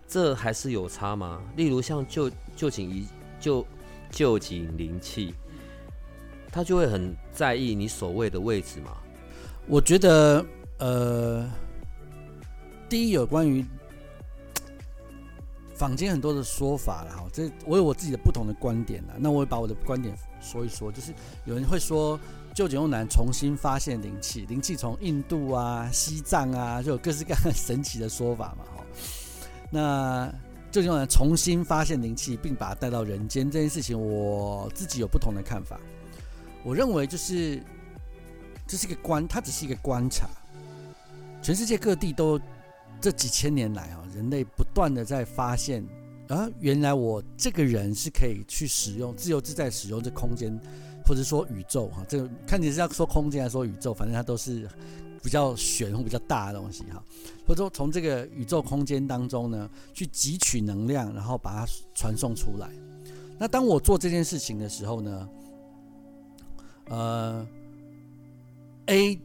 [0.08, 1.42] 这还是有差吗？
[1.56, 3.08] 例如像臼臼井仪
[3.42, 3.66] 臼
[4.12, 5.34] 臼井灵气，
[6.52, 8.96] 他就会很在意你守卫的位置吗？
[9.68, 10.46] 我觉得，
[10.80, 11.50] 呃。
[12.88, 13.66] 第一，有关于
[15.76, 19.16] 坊间很多的说法了哈，这我有我自己的不同的观点了。
[19.18, 21.14] 那我会把我的观点说一说，就是
[21.46, 22.18] 有人会说，
[22.54, 28.86] 旧井用男重新发现灵气，灵气从印度啊、西藏啊，就有各式各样神奇的说法嘛哈。
[29.72, 30.34] 那
[30.72, 35.80] 臼井瓮男重新发现灵气，并把它带到人间这件事情，我自己有不同的看法。
[36.64, 37.62] 我认为就是
[38.66, 40.30] 这是一个观，它只是一个观察，
[41.42, 42.40] 全世界各地都。
[43.06, 45.88] 这几千年来啊，人类不断的在发现
[46.28, 50.60] 啊，原来我这个人是可以去使用自由自在使用这空间，
[51.06, 54.68] 或者说宇宙哈，这个看你是要说空间还是说宇宙，反正它都是
[55.22, 57.00] 比较玄或比较大的东西哈，
[57.46, 62.72] 或者说从这个宇宙空间当中呢，去汲取能量，然后把它传送出来。
[63.38, 65.30] 那当我做这件事情的时候呢，
[66.86, 67.48] 呃
[68.88, 69.22] ，A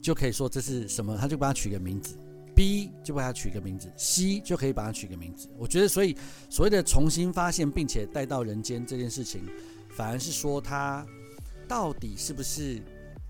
[0.00, 2.16] 就可以说这是什么，他就帮他取个名字。
[2.54, 5.48] B 就把它取个名字，C 就可以把它取个名字。
[5.58, 6.16] 我觉得，所以
[6.48, 9.42] 所谓的重新发现并且带到人间这件事情，
[9.90, 11.04] 反而是说它
[11.66, 12.80] 到底是不是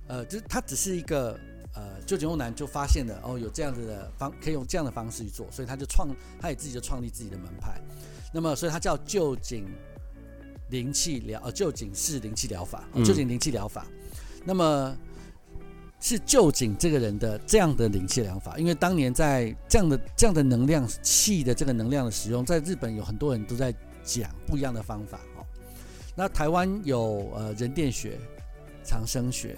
[0.09, 1.39] 呃，就是他只是一个
[1.75, 6.09] 呃，臼井瓮男就发现了哦，有这样子的方可以用这样的方式去做，所以他就创，
[6.39, 7.81] 他也自己就创立自己的门派。
[8.33, 9.65] 那么，所以他叫旧井
[10.71, 13.87] 灵气疗，呃，旧井式灵气疗法，旧井灵气疗法。
[14.45, 14.97] 那么。
[16.07, 23.75] 是臼井这个人的这样的灵气疗法，因为当年在这样的这样的能量气的这个能量的使用，在日本有很多人都在
[24.05, 25.41] 讲不一样的方法哦。
[26.15, 28.19] 那台湾有呃人电学、
[28.85, 29.57] 长生学，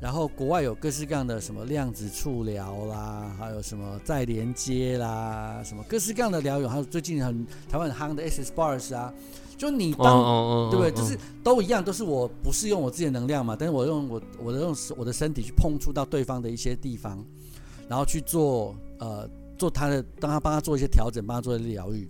[0.00, 9.12] 然后国外有各式各样的什么量子触疗啦，还有什么再连接啦，什么各式各样的疗养，还有最近很台湾很夯的 SS bars 啊。
[9.56, 10.92] 就你当、oh, oh, oh, 对不对？
[10.92, 17.24] 就是都一样，都是我不是用我自己的能量嘛，但是我用我我的用我的身体去碰触到对方的一些地方，
[17.88, 22.08] 然后去做呃做他的，当他帮他做一些调整，帮他做一些疗愈。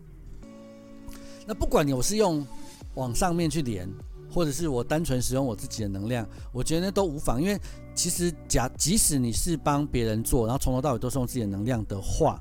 [1.46, 2.46] 那不管你我是用
[2.94, 3.88] 往上面去连，
[4.32, 7.40] 或者是我单纯使用我自己的能量，我觉得都无妨。
[7.40, 7.60] 因为
[7.94, 12.40] 其实假即使你是帮别人做，然后从头到尾都是用自己的能量的话，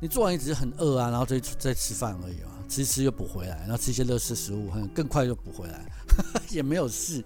[0.00, 2.55] 你做完也只是很饿啊，然后再再吃饭而已啊。
[2.68, 5.84] 吃吃又补回来，然后吃一些乐事食物，更快又补回来，
[6.50, 7.24] 也没有事，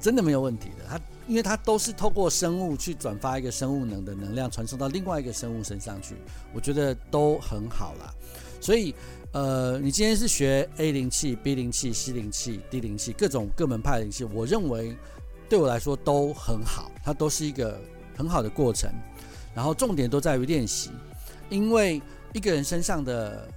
[0.00, 0.84] 真的没有问题的。
[0.88, 6.16] 它因为它都是透过生物去转发一个生物能的能量，传送到另外一个生物身上去，
[6.52, 8.12] 我觉得都很好啦。
[8.60, 8.94] 所以，
[9.32, 14.96] 呃，你今天是学 A 灵气、B 灵气、C 灵气、D 灵气，各种各门派灵气，我认为
[15.48, 17.80] 对我来说都很好，它都是一个
[18.16, 18.90] 很好的过程。
[19.54, 20.90] 然后重点都在于练习，
[21.48, 22.02] 因为
[22.32, 23.48] 一个人身上的。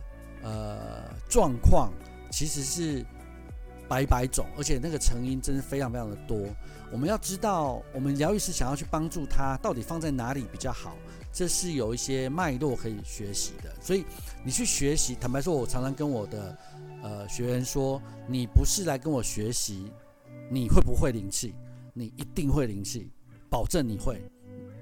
[0.48, 1.92] 呃，状况
[2.32, 3.06] 其实是
[3.86, 6.38] 百百种，而且那个成因真是非常非常的多。
[6.90, 10.96] 我们要知道，我们疗愈师想要去帮助他，到底放在哪里比较好，
[11.34, 13.76] 这是有一些脉络可以学习的。
[13.82, 14.06] 所以
[14.46, 16.58] 你去学习，坦白说，我常常跟我的
[17.04, 19.92] 呃学员说，你不是来跟我学习，
[20.50, 21.54] 你会不会灵气？
[21.94, 23.12] 你一定会灵气，
[23.50, 24.22] 保证你会，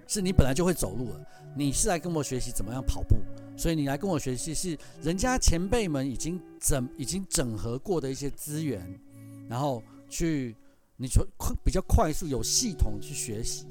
[0.06, 1.26] 是你本来就会走路了。
[1.58, 3.16] 你是来跟我学习怎么样跑步。
[3.58, 9.00] 所以你来跟我学习，是人家前辈们已经整已经整合过的一些资源，
[9.48, 10.56] 然后去
[10.98, 13.66] 你说快比较快速有系统去学习，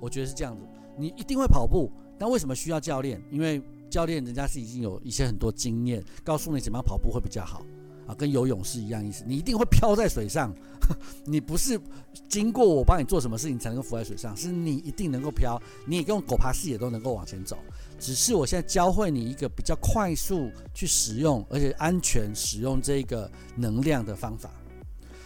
[0.00, 0.62] 我觉得是这样子。
[0.96, 3.20] 你一定会跑步，但为什么需要教练？
[3.30, 3.60] 因为
[3.90, 7.64] 教练人家是已经有一些很多经验，告诉你怎么样跑步会比较好。
[8.06, 10.54] 啊，跟游泳是一样意思，你一定会漂在水上，
[11.24, 11.80] 你不是
[12.28, 17.56] 经过我帮你做什么事情才能够浮在水上，是你一定能够漂，你也用狗爬式也都能够往前走，
[17.98, 24.50] 只是我现在教会你一个比较快速去使用，而且安全使用这个能量的方法。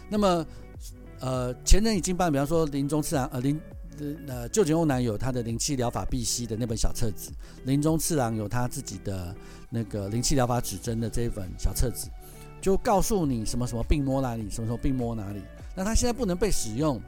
[0.09, 0.47] 那么，
[1.21, 3.61] 呃，前人已经帮，比方说林中次郎，呃林
[3.99, 7.33] 呃呃旧井瓮男有他的灵气疗法碧溪的那本小册子，
[7.65, 9.35] 林中次郎有他自己的
[9.69, 12.09] 那个灵气疗法指针的这一本小册子。
[12.61, 15.41] 就告诉你什么什么病摸哪里，什么什么病摸哪里。
[15.75, 17.01] 那它现在不能被使用，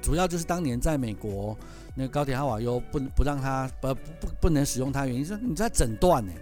[0.00, 1.56] 主要就是当年在美国
[1.94, 6.32] 那个高铁哈瓦优不不让他不不不能使用它，原因是你在诊断呢。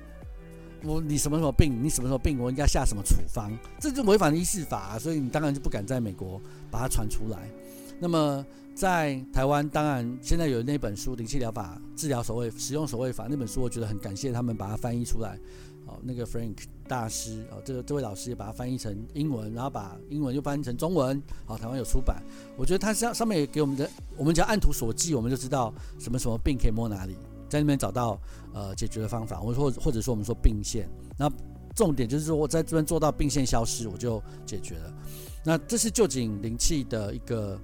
[0.83, 6.41] 我你什么什么病，你什么什么病，我应该下什么处方，这就违反医事法，所以你当然就不敢在美国
[6.71, 7.51] 把它传出来。
[7.99, 8.43] 那么
[8.75, 15.39] 在台湾，当然现在有那本书《灵气疗法治疗所谓使用所谓法》那本书，我觉得很感谢他们把它翻译出来。
[16.03, 16.57] 那个 Frank
[16.89, 21.23] 大师哦，这个这位老师也把它翻译成英文，然后把英文又翻译成中文。
[21.45, 22.23] 好，台湾有出版。
[22.57, 27.17] 我觉得它上上面也给我们的，我们只要按图索骥，我们就知道什么什么病可以摸哪里，
[27.49, 28.21] 在那边找到
[28.53, 29.39] 呃解决的方法。
[29.39, 30.89] 或或或者说我们说病线，
[31.19, 31.31] 那
[31.75, 34.93] 重点就是说我在这边做到病线消失，我就解决了。
[35.45, 37.59] 那这是臼井灵气的一个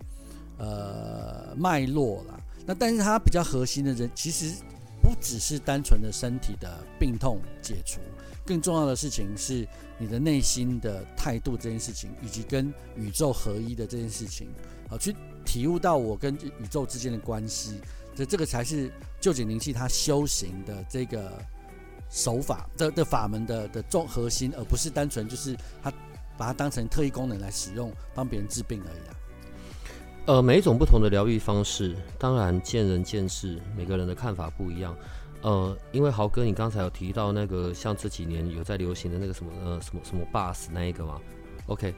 [0.58, 2.40] 呃脉络啦。
[2.66, 4.54] 那但是它比较核心的人其实。
[5.02, 8.00] 不只是单纯的身体的病痛解除，
[8.46, 9.66] 更重要的事情是
[9.98, 14.48] 你的内心的态度这件事情，以及跟宇宙合一的这件事情，
[14.88, 17.80] 好，去体悟到我跟宇宙之间的关系，
[18.14, 18.90] 这这个才是
[19.20, 21.32] 臼井灵气它修行的这个
[22.08, 25.90] 手法的的法门的的重核心，而不是单纯就是它
[26.38, 29.16] 把它当成特异功能来使用，帮别人治病而已啊。
[30.26, 34.96] 呃，每一种不同的疗愈方式，当然见仁见智，每个人的看法不一样。
[35.46, 41.20] 呃，因为豪哥，你刚才有提到那个像这几年有在流行的那个什么呃什么什么 bus 那一个吗
[41.68, 41.94] ？OK，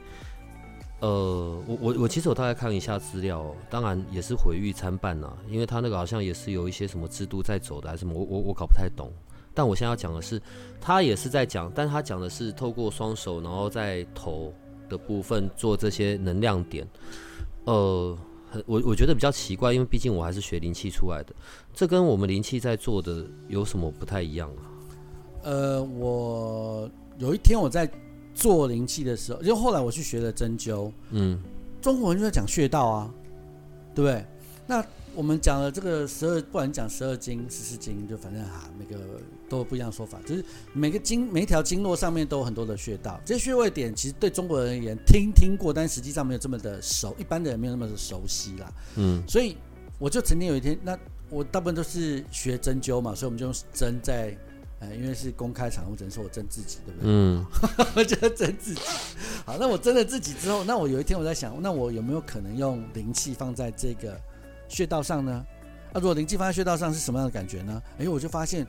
[0.99, 9.11] 呃，我我我其实我大概看一下资料，当然也是毁誉参半呐，因为他那个好像也是有一些什么制度在走的，还是什么，我我我搞不太懂。
[9.55, 10.39] 但我现在要讲的是，
[10.79, 14.53] 他也是在讲，但他讲的是透过双手，然后在头
[14.87, 16.87] 的部分做这些能量点。
[17.63, 18.15] 呃，
[18.65, 21.33] 我我觉得比较奇怪，因为毕竟我还是学灵气出来的，
[21.73, 24.61] 这跟我们灵气在做的有什么不太一样啊？
[25.43, 27.89] 呃，我有一天我在
[28.33, 31.39] 做灵气的时候，就后来我去学了针灸，嗯，
[31.81, 33.13] 中国人就在讲穴道啊，
[33.93, 34.25] 对不对？
[34.65, 34.85] 那
[35.19, 38.95] 我们讲了这个十二，不管讲十二经、十四经，就反正哈，每个
[39.49, 40.17] 都有不一样的说法。
[40.25, 40.41] 就是
[40.71, 48.73] 每个经、每一条经络上面都有很多的穴道，这些穴位点其实对中国人而言听听过，但实际上没有这么的熟，一般的人没有那么的熟悉啦。
[48.95, 49.57] 嗯，所以
[49.97, 50.97] 我就曾经有一天，那
[51.29, 54.33] 我大部分都是学针灸嘛，所以我们就用针在，
[54.79, 57.09] 呃，因为是公开场合，只能说我针自己，对不对？
[57.11, 57.45] 嗯，
[57.93, 58.79] 我就针自己。
[59.45, 64.17] 好，那我针了自己之后，那我有一天我在想，那我有没有可能用灵气放在这个？
[64.69, 65.45] 穴道上呢？
[65.91, 67.81] 啊，如果灵气放在穴道上是什么样的感觉呢？
[67.97, 68.65] 哎，我就发现，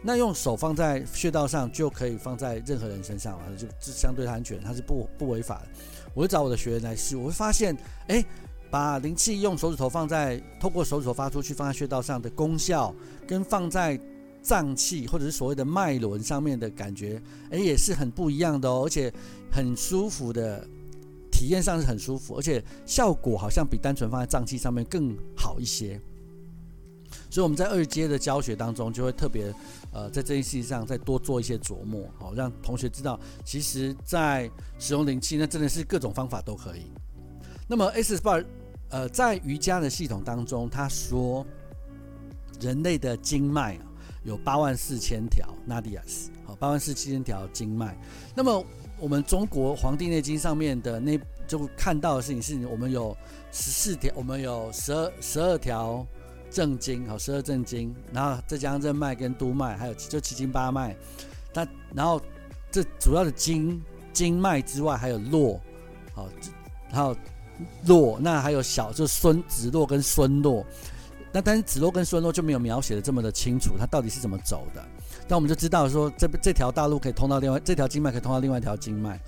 [0.00, 5.66] 那用手放在穴道上就可以放在任何人身上了，就相对安全，它是不不违法的。
[6.14, 7.76] 我就找我的学员来试，我会发现，
[8.06, 8.24] 哎，
[8.70, 12.94] 把灵气用手指头放在，透过手指头发出去放在穴道上的功效，
[13.26, 13.98] 跟放在
[14.40, 17.20] 脏器或者是所谓的脉轮上面的感觉，
[17.50, 19.12] 哎，也是很不一样的哦，而且
[19.50, 20.64] 很舒服的。
[21.34, 26.00] 体验上是很舒服，而且效果好像比单纯放在脏器上面更好一些。
[27.28, 29.52] 所以我们在二阶的教学当中，就会特别
[29.92, 36.92] 呃在这件事情上再多做一些琢磨，好让同学知道，其实在使用灵气，那真的是各种方法都可以。
[37.66, 38.44] 那么 Sbar
[38.90, 41.44] 呃在瑜伽的系统当中，他说
[42.60, 43.76] 人类的经脉
[44.22, 47.98] 有八万四千条 Nadis，好，八万四千条经脉。
[48.34, 48.64] 那么
[49.04, 53.14] 我们中国《黄帝内经》上面的那就看到的事情是，我们有
[53.52, 56.06] 十四条，我们有十二十二条
[56.50, 60.96] 正经，好，十二正经，然后再加上任脉跟督脉，还有就七经八脉。
[61.52, 62.18] 那然后
[62.70, 63.78] 这主要的经
[64.10, 65.60] 经脉之外，还有络，
[66.14, 66.26] 好，
[66.90, 67.14] 还有
[67.84, 70.64] 络，那还有小，就孙子络跟孙络。
[71.30, 74.82] 那但是子络跟孙络就没有描写的这么的清楚，它到底是怎么走的？
[75.26, 79.18] 那我们就知道说，这这条大路可以通到另外这条经脉，可以通到另外一条经脉。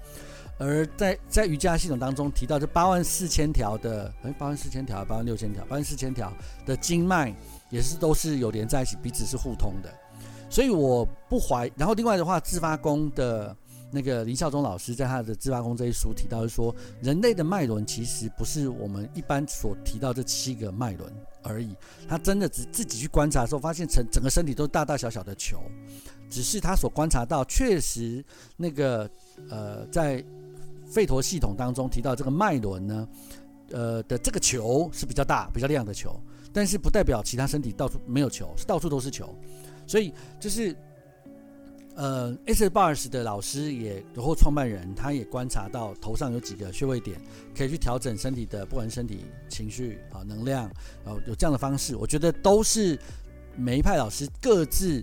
[0.58, 6.32] 而在在瑜伽系统当中提到这八万四千条的，哎，八万四千条，八万六千条，八万四千条
[6.64, 7.34] 的经脉
[7.70, 9.92] 也是都是有连在一起，彼此是互通的。
[10.48, 11.70] 所以我不怀。
[11.76, 13.54] 然后另外的话，自发功的
[13.90, 21.12] 那个林孝忠老师在他的自发功这一书提到，是说人类的脉轮其实不是我们一般所提到这七个脉轮。
[21.48, 21.76] 而已，
[22.08, 25.60] 他真的只自己去观察的时候，发现整整个身体都大大小小的球，
[26.28, 28.24] 只是他所观察到，确实
[28.56, 29.08] 那个
[29.48, 30.20] 呃，在
[30.90, 33.08] 吠陀系统当中提到这个脉轮呢，
[33.70, 36.20] 呃的这个球是比较大、比较亮的球，
[36.52, 39.32] 但是不代表其他身体到处没有球，是到处都是球，
[39.86, 40.76] 所以就是。
[41.96, 47.18] 呃，S bars 的老师也然后创办人，他也观察到头上有几个穴位点，
[47.56, 50.70] 可以去调整身体的，不管身体、情绪啊、能量，
[51.02, 52.98] 然后有这样的方式，我觉得都是
[53.56, 55.02] 每一派老师各自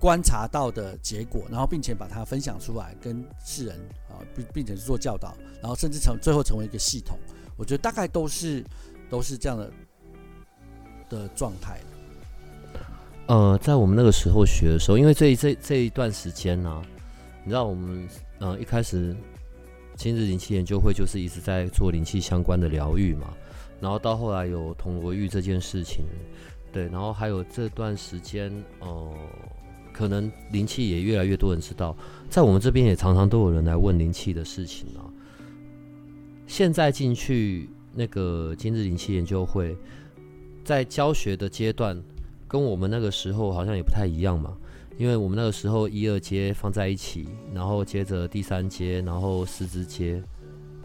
[0.00, 7.18] 观察到的结果，然后并且把它分享出来跟世人啊，并并且是做教导，然后甚至成最后成为一个系统，
[7.54, 8.64] 我觉得大概都是
[9.10, 9.70] 都是这样的
[11.10, 11.78] 的状态。
[13.26, 16.82] 呃，在我们那个时候学的时候，因为这这这一段时间呢、
[17.42, 18.06] 你知道我们
[18.38, 19.16] 呃一开始
[19.96, 23.32] 今日灵气研究会就是一直在做灵气相关的疗愈嘛，
[23.80, 26.04] 然后到后来有铜锣浴这件事情，
[26.70, 29.14] 对，然后还有这段时间，呃，
[29.90, 31.96] 可能灵气也越来越多人知道，
[32.28, 35.08] 在我们这边也常常都有人来问灵气的事情啊。
[36.46, 39.74] 现在进去那个今日灵气研究会，
[40.62, 41.98] 在教学的阶段。
[42.54, 44.56] 跟我们那个时候好像也不太一样嘛，
[44.96, 50.22] 因为我们那个时候一二阶放在一起，然后接着第三阶，然后四支阶，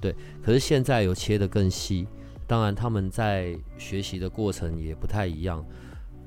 [0.01, 0.15] 对。
[0.41, 2.07] 可是现在有切得更细，
[2.47, 5.63] 当然他们在学习的过程也不太一样。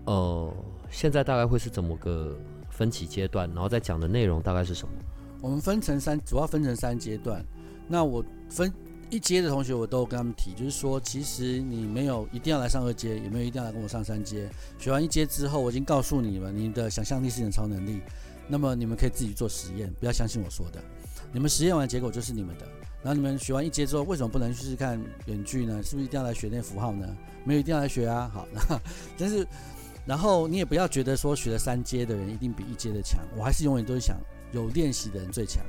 [0.04, 0.54] 呃，
[0.88, 2.38] 现在大概会是怎么个
[2.70, 4.94] 分歧阶段，然后再讲的内容大概是什么？
[5.40, 7.44] 我们分成三，主要分成三阶段。
[7.88, 8.72] 那我分。
[9.12, 14.48] 一阶的同学，我都跟他们提，就是说，其实你没有一定要来上二阶，也没有一定要来跟我上三阶。
[14.78, 18.00] 学完一阶之后，我已经告诉你们，你的想象力是你的超能力。
[18.48, 20.82] 那么你们可以自己做实验，不要相信我说的。
[21.30, 22.66] 你们实验完结果就是你们的。
[23.02, 25.82] 然后你们学完一阶之后，为什么不能试试看远距呢？
[25.82, 27.06] 是不是一定要来学那符号呢？
[27.44, 28.30] 没有一定要来学啊。
[28.32, 28.48] 好，
[29.18, 29.46] 但是
[30.06, 33.20] 然后你也不要觉得说学了三阶的人一定比一阶的强。
[33.36, 34.16] 我还是永远都是想，
[34.52, 35.62] 有练习的人最强。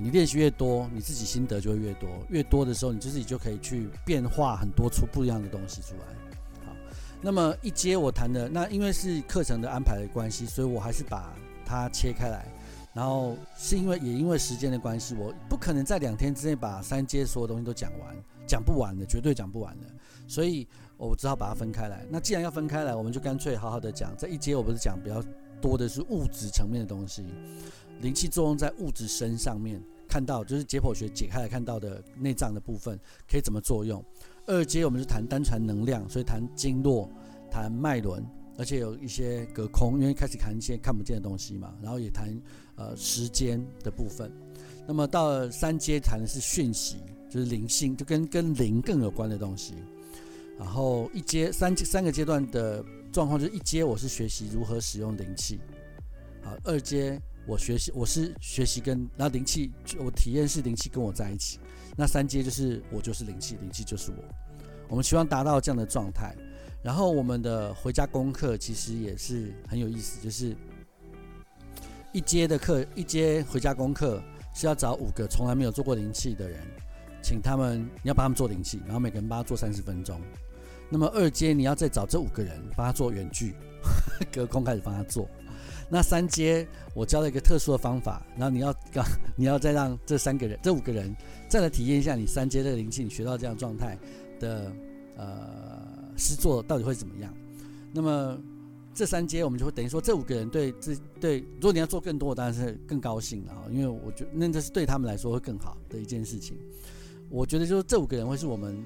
[0.00, 2.08] 你练习越多，你自己心得就会越多。
[2.28, 6.66] 越多的时候，你就自己就可以去变化很多出不一样的东西出来。
[6.66, 6.72] 好，
[7.20, 11.32] 那么一阶我谈的那因为是课程的安排的关系，所以我还是把
[11.64, 12.46] 它切开来。
[12.94, 18.14] 然后是因为也因为时间的关系，我不可能在两天之内把三阶所有东西都讲完，
[18.46, 19.86] 讲不完的，绝对讲不完的。
[20.28, 20.68] 所以
[20.98, 22.04] 我只好把它分开来。
[22.10, 24.14] 那既然要分开来，我们就干脆好好的讲。
[24.14, 25.24] 在一阶我不是讲比较
[25.58, 27.24] 多的是物质层面的东西。
[28.02, 32.98] 灵气作用在物质身上面，看到就是解剖学解开来看到的内脏的部分
[33.30, 34.04] 可以怎么作用，
[34.46, 37.08] 二阶我们是谈单传能量，所以谈经络、
[37.48, 38.22] 谈脉轮，
[38.58, 41.72] 而且有一些隔空，因为开始谈一些看不见的东西嘛。
[41.80, 42.28] 然后也谈
[42.74, 44.30] 呃时间的部分。
[44.84, 46.96] 那么到了三阶谈的是讯息，
[47.30, 49.74] 就是灵性，就跟跟灵更有关的东西。
[50.58, 55.60] 然后一阶三阶三个阶段的状况，就是一阶我是学习如何使用灵气，
[56.42, 61.58] 好，二阶我学习我是学习跟然后灵气，我体验是灵气跟我在一起。
[61.96, 64.16] 那三阶就是我就是灵气，灵气就是我。
[64.88, 66.34] 我们希望达到这样的状态。
[66.82, 70.56] 然后我们的回家功课其实也是很有意思，就是
[72.12, 74.20] 一阶的课，一阶回家功课
[74.52, 76.60] 是要找五个从来没有做过灵气的人，
[77.22, 80.20] 请他们你要帮他们做灵气，然后每个人帮他做三十分钟。
[80.90, 83.54] 那么二阶你要再找这五个人帮他做远距，
[84.32, 85.28] 隔空开始帮他做。
[85.94, 88.74] 那三阶我教了一个特殊的方法，然后你要
[89.36, 91.14] 你要再让这三个人、这五个人
[91.50, 93.98] 再来体验一下你三阶的灵气，你学到这样状态
[94.40, 94.72] 的
[95.18, 95.82] 呃
[96.16, 97.30] 诗作到底会怎么样？
[97.92, 98.40] 那么
[98.94, 106.56] 这三阶我们就会等于说这五个人对这对，如果你要做更多，当然是更高兴了，因为我觉得那这是对他们来说会更好的一件事情。
[107.28, 108.82] 我觉得就是这五个人会是我们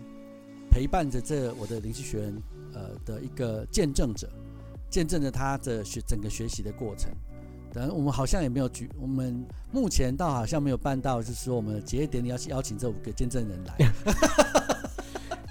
[0.72, 2.42] 陪伴着这我的灵气学员
[2.74, 4.28] 呃的一个见证者。
[4.96, 7.12] 见证着他的学整个学习的过程，
[7.70, 13.74] 等我们好像也没有举，我们目前倒好像没有办到，就是说我们的结业典礼要邀请这五个见证人来。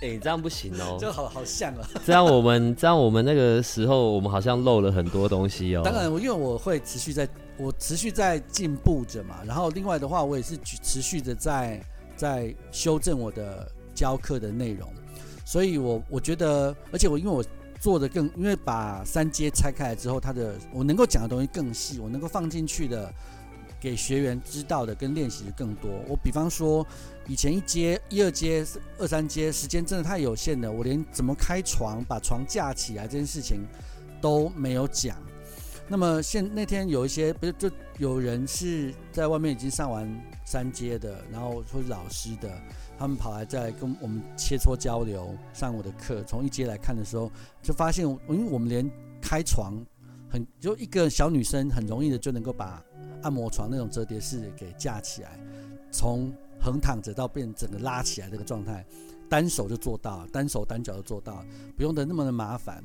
[0.02, 1.88] 哎、 欸，这样不行哦， 就好好像啊。
[2.04, 5.84] 这样我们这样我们那个时候，我们好像漏了很多东西哦。
[5.86, 9.44] 当然，我因为我会持续在，我持续在进步着嘛。
[9.46, 11.80] 然后另外的话，我也是持续的在
[12.16, 14.92] 在修正我的教课的内容。
[15.46, 17.46] 所以我我觉得，而且我因为我。
[17.80, 23.14] 做的更，因为把三阶拆开来之后，它的我能够讲的东西更细，我能够放进去的
[23.80, 25.92] 给学员知道的跟练习的更多。
[26.08, 26.86] 我比方说，
[27.28, 28.66] 以前一阶、一二阶、
[28.98, 33.66] 二三阶时间真的太有限了，我连怎么开床、把床架起来这件事情
[34.22, 35.18] 都没有讲。
[35.88, 37.70] 那么现那天有一些不是就
[38.00, 40.10] 有人是在外面已经上完
[40.44, 42.50] 三阶的，然后或是老师的。
[42.98, 46.24] 他们跑来再来跟我们切磋交流，上我的课。
[46.24, 47.30] 从一阶来看的时候，
[47.62, 48.90] 就发现，因为我们连
[49.22, 49.74] 开床
[50.30, 52.82] 很就一个小女生很容易的就能够把
[53.22, 55.38] 按摩床那种折叠式给架起来，
[55.92, 58.86] 从横躺着到变整个拉起来这个状态，
[59.30, 61.44] 单手就做到，单手单脚就做到，
[61.76, 62.84] 不用的那么的麻烦。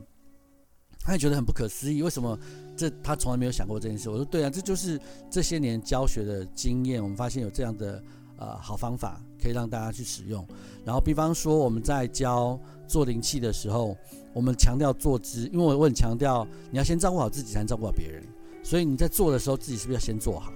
[0.98, 2.38] 他也觉得很不可思议，为什么
[2.76, 4.10] 这他从来没有想过这件事？
[4.10, 5.00] 我说对啊，这就是
[5.30, 7.02] 这些年教学的经验。
[7.02, 8.02] 我们发现有这样的。
[8.42, 10.46] 呃，好方法可以让大家去使用。
[10.84, 13.96] 然后，比方说我们在教做灵气的时候，
[14.32, 18.22] 我们强调坐姿，因为我很强调你要先照顾好自己，才能照顾好别人。
[18.62, 20.52] 所以你在做的时候，自己是不是要先做好？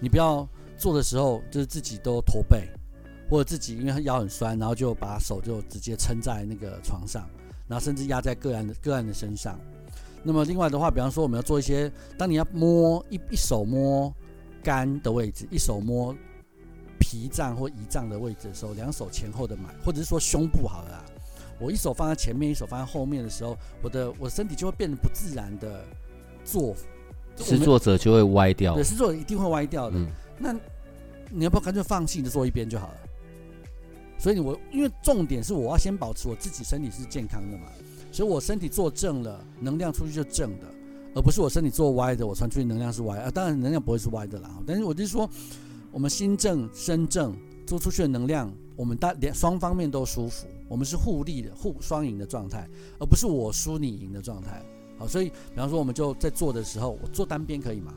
[0.00, 2.68] 你不要做的时候就是自己都驼背，
[3.28, 7.28] 或者自己因为腰很酸，然后就把手就直接撑在那个床上，
[7.66, 9.58] 然后甚至压在个案的个案的身上。
[10.22, 14.12] 那么另外的话，比方说我们要做一些，当你要摸一一手摸
[14.62, 16.14] 肝的位置，一手摸。
[17.10, 21.04] 脾脏或胰脏的位置的时候，两手前后的买，或者是说胸部好了啦，
[21.58, 25.82] 我一手放在前面，一手放在后面的时候，我的我的身体就会变得不自然的
[26.44, 26.76] 坐，
[27.38, 29.96] 施作者就会歪掉，对，施作者一定会歪掉的。
[29.96, 30.06] 嗯、
[30.38, 30.52] 那
[31.30, 32.98] 你要不要干脆放弃的坐一边就好了？
[34.18, 37.68] 所以我因为重点是我要先保持我自己身体是健康的嘛，
[38.12, 40.66] 所以我身体坐正了，能量出去就正的，
[41.14, 43.30] 而不是我身体坐歪的，我传出去能量是歪啊。
[43.30, 45.26] 当然能量不会是歪的啦，但是我就是说。
[45.98, 47.36] 我们心正身正
[47.66, 52.68] 做出去的能量，我们大连双方面都舒服，我们是互利的、互双赢的状态，
[53.00, 54.64] 而不是我输你赢的状态。
[54.96, 57.92] 好，所以比方说我们就在做的时候，我做单边可以吗？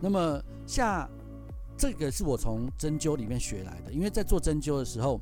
[0.00, 1.10] 那么下
[1.76, 5.20] 这个是我从针灸里面学来的，因为在做针灸的时候，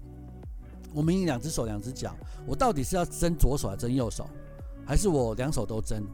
[0.92, 2.14] 我们用两只手、两只脚，
[2.46, 4.28] 我到底是要针左手还是针右手，
[4.84, 6.04] 还是我两手都针？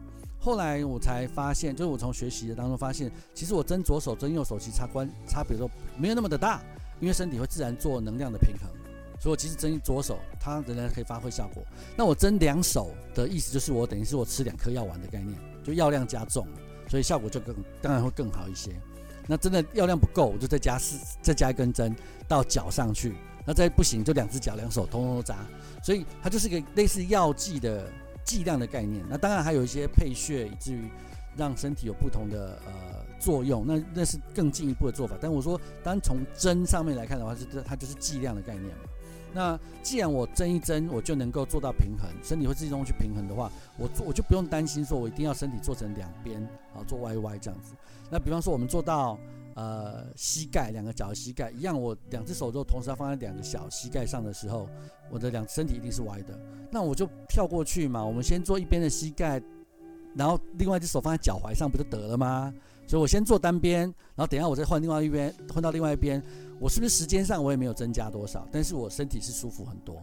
[0.45, 5.67] 后来我才发现，就是我从学习的当中发现，其实我针左手、针右手其实差关差别都
[5.97, 6.63] 没有那么的大，
[7.01, 8.69] 因为身体会自然做能量的平衡，
[9.19, 11.63] 所以我其实针左手它仍然可以发挥效果。
[11.97, 15.35] 那我针两手的意思就是我等于是我吃两颗药丸的概念，
[15.65, 16.47] 就药量加重，
[16.91, 18.71] 所以效果就更当然会更好一些。
[19.27, 21.97] 那真的药量不够，我就再加四再加一根针
[22.29, 23.15] 到脚上去，
[23.47, 25.39] 那再不行就两只脚两手通通都扎，
[25.83, 27.91] 所以它就是个类似药剂的。
[28.25, 30.89] 剂量的概念，那当然还有一些配穴，以至于
[31.37, 32.73] 让身体有不同的呃
[33.19, 35.17] 作用，那那是更进一步的做法。
[35.21, 38.85] 但我说，单从针上面来看的话，是这它就是剂量的概念嘛。
[39.37, 46.41] 那既然我针一针我就能够做到平衡，身体会自动去平衡的话，我做我就不用担心说我一定要身体做成两边
[46.73, 47.75] 啊做歪歪这样子。
[48.11, 49.19] 那比方说我们做到
[49.55, 54.69] 呃膝盖两个脚的膝盖一样，我两只手都同时要放在两个小膝盖上的时候，
[55.11, 56.39] 我的两身体一定是歪的。
[56.71, 59.43] 那我就跳过去嘛，我们先做一边的膝盖，
[60.15, 62.53] 然后另外一只手放在脚踝上不就得了吗？
[62.87, 63.83] 所以我先做单边，
[64.15, 66.23] 然后等一下我再换另外一边，换到另外一边，
[66.61, 70.03] 我是不是时间上我也没有增加多少，但是我身体是舒服很多。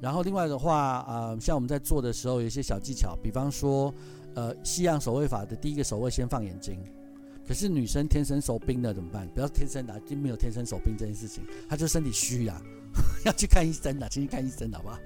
[0.00, 3.92] 然后另外的话，呃，像我们在做的时候有一些小技巧，比方说，
[4.34, 6.78] 呃，西洋手位法的第一个手位先放眼睛。
[7.48, 9.26] 可是女生天生手冰的怎么办？
[9.34, 12.60] 不要天生的、就没有天生手冰这件事情，她就身体虚呀、啊，
[13.24, 14.98] 要去看医生的、啊，请去看医生好不好？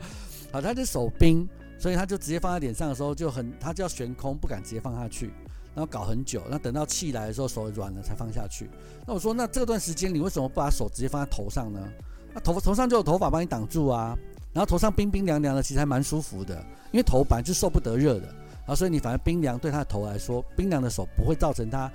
[0.50, 5.28] 好，她就手冰，所以她就直接放在脸上的时候就很，她就要悬空，不敢直接放下去，
[5.72, 8.68] 然后搞很久，那等到气来的时候手软了才放下去。
[9.06, 11.88] 那我说，那这段时间你为什么不把手直接放在头上呢？
[12.34, 14.18] 那头发头上就有头发帮你挡住啊。
[14.52, 21.90] 然后头上冰冰凉凉的，其实还蛮舒服的，因为头本来就受不得热的，然后所以你反而冰凉对她的头来说，冰凉的手不会造成她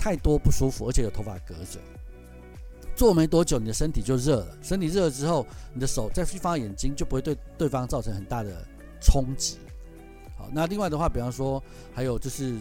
[0.00, 1.78] 太多不舒服，而且有头发隔着。
[2.96, 8.66] 做没多久，你的身体就热了，身体热了之后，你的手再去放眼睛，就不会对对方造成很大的
[9.02, 9.58] 冲击。
[10.36, 12.56] 好，那另外的话，比方说还有就是，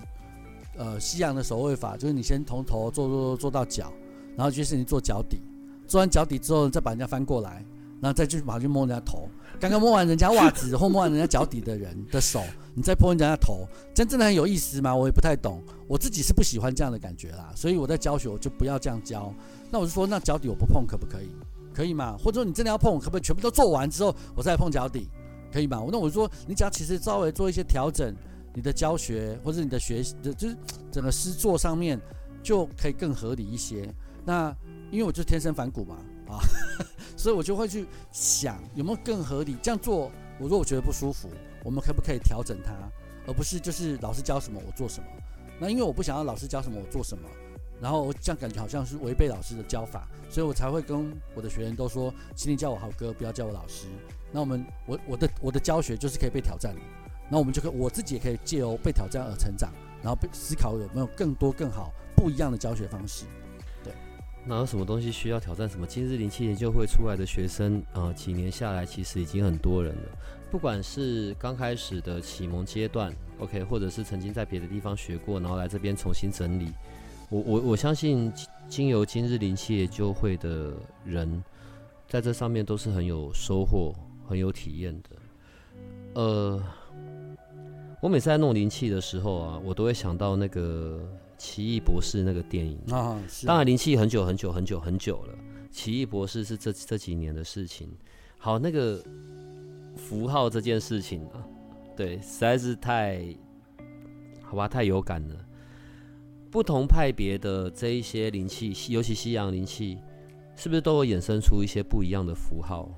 [0.77, 3.91] 呃，西洋的手位法，就是你先从头做做做做到脚，
[4.35, 5.41] 然后就是你做脚底，
[5.87, 7.65] 做完脚底之后，再把人家翻过来。
[8.01, 9.27] 然后再去跑去摸人家头，
[9.59, 12.41] 刚刚摸完人家袜子或摸完人家脚底的人的手，
[12.79, 14.95] 你再碰人家的头，真真的很有意思吗？
[14.95, 19.33] 我也不太懂，我自己是不喜欢这样的感觉啦，所以我在教学我就不要这样教。
[19.69, 21.29] 那我就说，那脚底我不碰可不可以？
[21.73, 22.15] 可以吗？
[22.17, 25.09] 或者说你真的要碰，可不可以全部都做完之后我再碰脚底？
[25.51, 25.85] 可以吗？
[25.91, 28.15] 那我就说，你只要其实稍微做一些调整，
[28.55, 30.55] 你的教学或者你的学习，就是
[30.89, 31.99] 整个师作上面
[32.41, 33.93] 就可以更合理一些。
[34.23, 34.55] 那
[34.89, 35.97] 因为我就天生反骨嘛。
[36.29, 36.37] 啊，
[37.17, 40.11] 所以我就会去想有没有更合理这样做。
[40.39, 41.27] 我说我觉得不舒服，
[41.63, 42.73] 我们可不可以调整它，
[43.27, 45.07] 而不是就是老师教什么我做什么。
[45.59, 47.27] 那因为我不想要老师教什么我做什么，
[47.81, 53.87] 然后这样感觉好像是违背老师的教法，所以我才会跟我的学员都说，请你叫我豪哥，不要叫我老师。
[54.31, 56.81] 那我们我我的我的教学就是可以被挑战的，
[57.29, 63.25] 那我们就可以我自己也可以借由被挑战而成长，然后被思考有没有更多更好不一样的教学方式。
[63.83, 63.91] 对
[64.45, 65.67] 哪有什么东西需要挑战？
[65.67, 70.17] 什么今日零七年就会出来的学生啊、呃，几年下来其实已经很多人了。
[70.51, 76.71] 不管是刚开始的启蒙阶段，OK，或者是曾经在别的地方学过，然后来这边重新整理。
[77.29, 78.31] 我我我相信
[78.67, 80.73] 经由今日灵气研究会的
[81.05, 81.43] 人，
[82.07, 83.93] 在这上面都是很有收获、
[84.27, 85.09] 很有体验的。
[86.15, 86.63] 呃，
[88.01, 90.99] 我每次在弄灵气的时候啊，我都会想到那个。
[91.39, 95.33] 奇异博士那个电影啊，当然灵气很久很久很久很久了。
[95.71, 97.87] 奇异博士是这这几年的事情。
[98.37, 99.01] 好，那个
[99.99, 101.45] 符号这件事情啊，
[101.95, 103.23] 对，实在是太
[104.41, 105.35] 好吧，太有感了。
[106.49, 109.99] 不同派别的这一些灵气，尤其西洋灵气，
[110.55, 112.89] 是不是都有衍生出一些不一样的符号？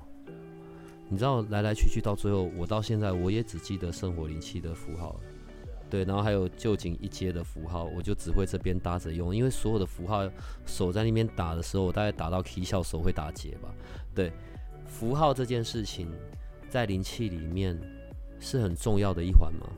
[1.08, 5.20] 你知道，来来去去到最后，我到现在我也只记得圣火灵气的符号。
[5.90, 10.26] 对，然后还有旧井一阶的符号，我就只会这边搭着用，因为所有的符号
[10.64, 13.68] 手在那边打的时候，我大概打到 K 笑手会打结吧。
[14.14, 14.32] 对，
[14.86, 16.08] 符号这件事情
[16.72, 17.78] 在灵气里面
[18.40, 19.68] 是很重要的一环吗？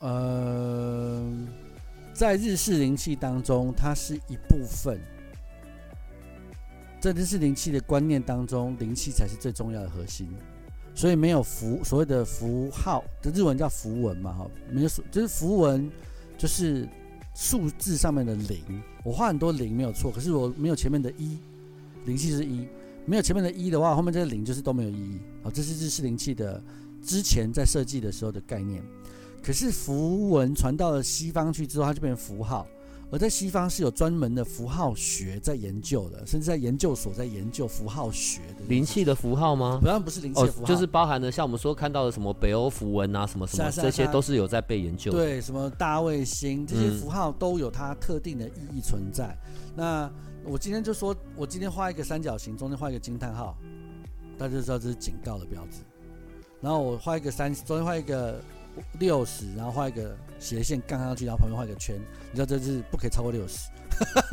[0.00, 1.30] 呃，
[2.14, 4.98] 在日式灵气当中，它是一部分。
[6.98, 10.30] 在日式灵气的观念当中，灵气才是最重要的核心。
[10.94, 15.90] 所以没有符，所谓的符号的日文叫符文嘛，哈，没有就是符文，
[16.38, 16.88] 就是
[17.34, 18.82] 数字上面的零。
[19.04, 21.36] 我画很多零没有错，可是我没有前面的一，
[22.06, 22.66] 灵气是一，
[23.06, 25.20] 没有前面的一的话，后面这个零就是都没有意义。
[25.42, 26.62] 好，这是日式灵气的
[27.02, 28.82] 之前在设计的时候的概念。
[29.42, 32.66] 可是符文传到了西方去之后，它就变成符号。
[33.10, 39.78] 而在西方是有专门的符号学在研究的，甚至在研究所在研究符号学的灵气的符号吗？
[39.84, 45.18] 当然不是灵气的符号，哦，就是包含了像我们说看到的什么北欧符文啊，什么什么，这些都是有在被研究的。
[45.18, 49.38] 对，什么大卫星这些符号都有它特定的意义存在。
[49.46, 50.10] 嗯、那
[50.44, 53.56] 我今天就说，我今天画一个三角形，中间画一个惊叹号，
[54.38, 55.78] 大家就知道这是警告的标志。
[56.60, 58.40] 然后我画一个三，中间画一个。
[58.98, 61.94] 六十，然后画一个斜线杠上去，然后旁边画一个圈，
[62.32, 63.70] 你知道这是不可以超过六十，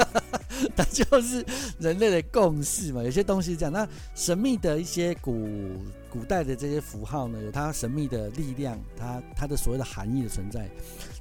[0.76, 1.46] 它就是
[1.78, 3.04] 人类的共识嘛。
[3.04, 5.48] 有些东西是这样，那神秘的一些古
[6.10, 10.68] 古代的这些符号呢，有它神秘的力量，它它的所谓的含义的存在，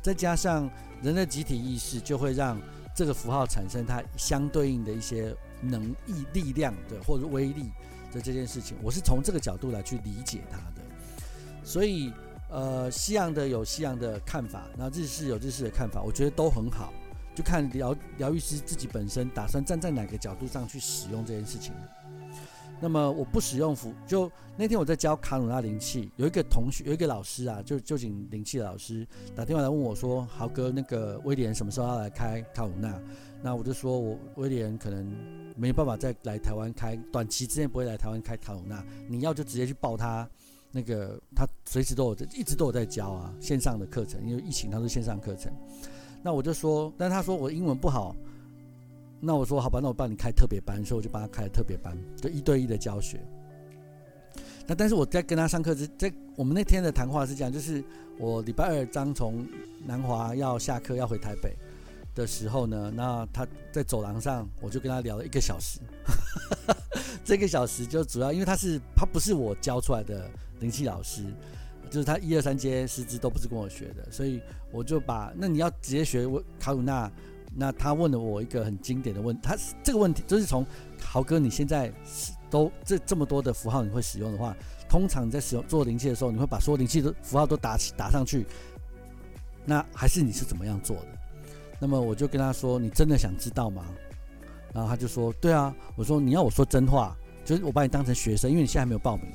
[0.01, 0.71] 再加上
[1.03, 2.59] 人的集体意识，就会让
[2.95, 7.71] 这个符号产生它相对应的一些能力、力量的或者威力
[8.13, 8.77] 的这件事情。
[8.83, 10.83] 我是从这个角度来去理解它的，
[11.65, 12.13] 所以。
[12.53, 16.93] 呃，西洋的有西洋的看法，然后日式有日式的看法，我觉得都很好，
[17.33, 21.73] 就看疗疗愈师自己本身打算站在哪个角度上去使用这件事情。
[22.81, 33.01] 那么我不使用符，就那天我在教卡鲁纳灵气，有一个同学，有一个老师啊，就就请灵气老师打电话来问我说：“豪哥，那个威廉什么时候要来开卡鲁纳？”
[33.43, 35.15] 那我就说我威廉可能
[35.57, 40.29] 没有办法再来台湾开，短期之内不会来台湾开卡鲁纳，你要就直接去报他。
[40.73, 45.53] 那个他随时都有在，一直都有在教啊，线上的课程，因为疫情他是线上课程。
[46.23, 48.15] 那我就说，但他说我英文不好，
[49.21, 53.21] 那我说好吧，那我帮你开特别班，所以我就帮他开了特别班，就一对一的教学。
[54.67, 57.85] 那但是我在跟他上课之，在我们那天的谈话是这样，就是
[58.19, 59.47] 我礼拜二刚从
[59.87, 61.57] 南华要下课要回台北
[62.15, 65.81] 的时候呢，那他在走廊上，我就跟他聊了一个小时。
[67.25, 70.31] 这个小时就主要因为他是他不是我教出来的。
[70.61, 71.25] 灵气老师，
[71.91, 74.39] 就是他一二三阶师资都不是跟我学的，所以
[74.71, 77.11] 我就把那你要直接学我卡鲁纳，
[77.55, 80.65] 那他问了我一个很经典的问，他这个问题就是从
[81.03, 81.93] 豪哥你现在
[82.49, 84.57] 都这这么多的符号你会使用的话，
[84.89, 88.47] 通常你在使用做灵气的时候，你会把所有灵气的符号都打打上去，
[89.65, 91.07] 那还是你是怎么样做的？
[91.81, 93.85] 那么我就跟他说，你真的想知道吗？
[94.73, 99.27] 然后他就说，对啊，我说你要我说真话，就是我把你当成学生，因为你现在还没有报名。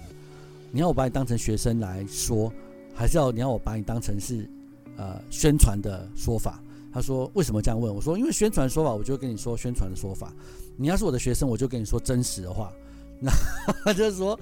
[0.72, 2.52] 你要我把你当成学生来说，
[2.94, 4.50] 还是要你要我把你当成是
[4.96, 6.62] 呃宣传的说法？
[6.96, 7.94] 他说为什么这样问？
[7.94, 10.34] 我说因为宣传说法，我就跟你说宣传的说法。
[10.78, 12.72] 你要是我的学生，我就跟你说真实的话。
[13.20, 13.30] 那
[13.84, 14.40] 他就说，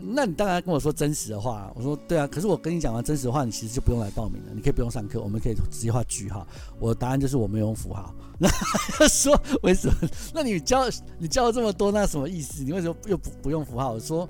[0.00, 1.72] 那你当然跟我说真实的话。
[1.76, 6.44] 我说对啊，可是我跟你讲完真实的话，你其实就不用来报名了，你可以不用上课，我们可以直接画句号。
[6.80, 8.12] 我的答案就是我没有用符号。
[8.36, 8.48] 那
[8.98, 9.94] 他说为什么？
[10.34, 10.88] 那你教
[11.20, 12.64] 你教了这么多，那什么意思？
[12.64, 13.92] 你为什么又不不用符号？
[13.92, 14.28] 我说。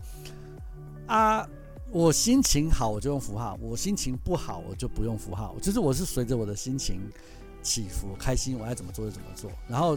[1.07, 1.47] 啊，
[1.91, 5.55] 我心情好我就用符号，我心情不好我就不用符号。
[5.61, 7.01] 就是我是随着我的心情
[7.63, 9.51] 起伏，开心我爱怎么做就怎么做。
[9.69, 9.97] 然后，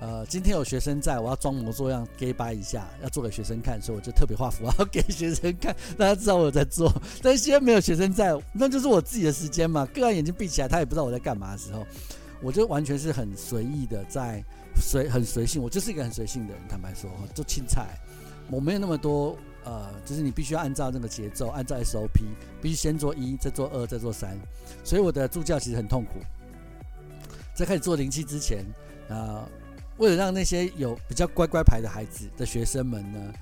[0.00, 6.92] 呃，今天有学生在，我要装模作样 gay 掰一下，要做给学生看，所以我就特别画符号 给学生看，让他知道我在做。
[7.22, 9.84] 但是现在没有学生在，那就是我自己的时间嘛。
[9.86, 11.86] 个案眼睛闭起来，他也不知道我在干嘛的时候，
[12.40, 14.42] 我就完全是很随意的在
[14.74, 16.62] 随很随性，我就是一个很随性的人。
[16.68, 17.98] 坦白说，做青菜，
[18.50, 19.36] 我没有那么多。
[19.64, 22.24] 呃，就是你必须要按照那个节奏，按照 SOP，
[22.60, 24.36] 必须先做一，再做二，再做三。
[24.82, 26.18] 所以我的助教其实很痛苦。
[27.54, 28.64] 在开始做灵气之前，
[29.08, 29.48] 啊、呃，
[29.98, 33.32] 为了让那些有比较乖乖牌的孩子的学生们呢，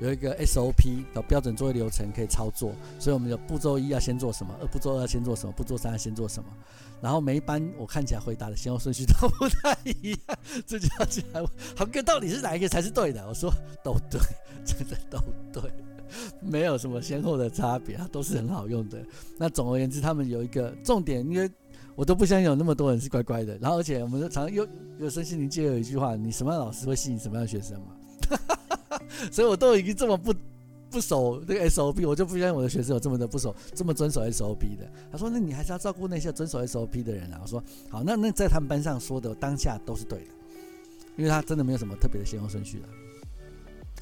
[0.00, 6.48] 有一个 SOP 的标准作业流程可以操作，所以我们有步骤一要先做什么，二步骤二要先做什么，步骤三要先做什么。
[7.00, 13.24] 然后每一班我看起来回答的先后顺序都不太一样，这就要起来问豪哥到底是哪一个才是对的？
[13.28, 13.52] 我说
[13.84, 14.20] 都对，
[14.64, 15.18] 真的都
[15.52, 15.70] 对，
[16.40, 18.98] 没有什么先后的差别，都是很好用的。
[19.38, 21.48] 那总而言之，他们有一个重点，因为
[21.98, 23.58] 我都不相信有那么多人是乖乖的。
[23.58, 24.64] 然后而且我们常常又
[25.00, 28.98] 有身心灵界有一句话：你什么样的老师会吸引什么样的学生嘛？
[29.32, 30.32] 所以我都已经这么不。
[30.90, 34.90] 不守这个 SOP，我就不相信我的学生有这么的不守，这么遵守 SOP 的。
[35.12, 40.30] 他说：“那你还是要照顾那些遵守 SOP 的人啊。”我说：“好，那那在他们班上说的当下都是对的，
[41.18, 42.88] 因为他真的没有什么特别的先后顺序了。”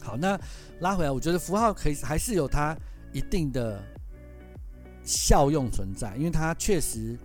[0.01, 0.41] 好，那
[0.79, 2.77] 拉回来，我觉得符号可以还是有它
[3.13, 3.83] 一定的
[5.03, 7.19] 效用存在，因为它确实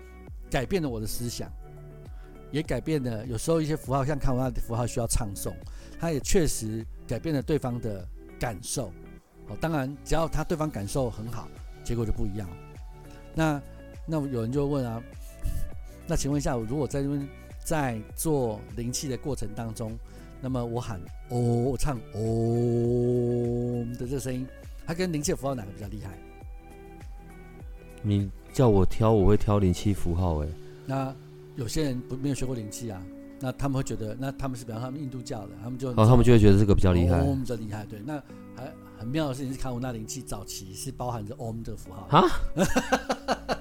[0.51, 1.49] 改变了我的思想，
[2.51, 5.53] 也改变了有时候一些符号，像卡鲁纳的符号需要唱诵，
[5.97, 8.05] 它也确实改变了对方的
[8.37, 8.91] 感受。
[9.47, 11.47] 好当然，只要他对方感受很好，
[11.83, 12.49] 结果就不一样。
[13.33, 13.61] 那
[14.05, 15.01] 那有人就问啊，
[16.05, 17.01] 那请问一下，如果在
[17.63, 19.97] 在做灵气的过程当中，
[20.41, 20.99] 那么我喊
[21.29, 24.45] 哦，我唱哦的这个声音，
[24.85, 26.17] 它跟灵气符号哪个比较厉害？
[28.01, 30.47] 你叫我挑，我会挑灵气符号哎。
[30.85, 31.13] 那
[31.55, 33.01] 有些人不没有学过灵气啊，
[33.39, 37.85] 那他们会觉得，那他们是比方他们印度教的，他们就哦，他们就会觉得这个比较厉害，哦，比较厉害。
[37.85, 38.21] 对，那
[38.55, 38.71] 还。
[39.01, 42.23] 很妙的事情是，卡鲁纳灵气早期是包含着 Om 的符号啊。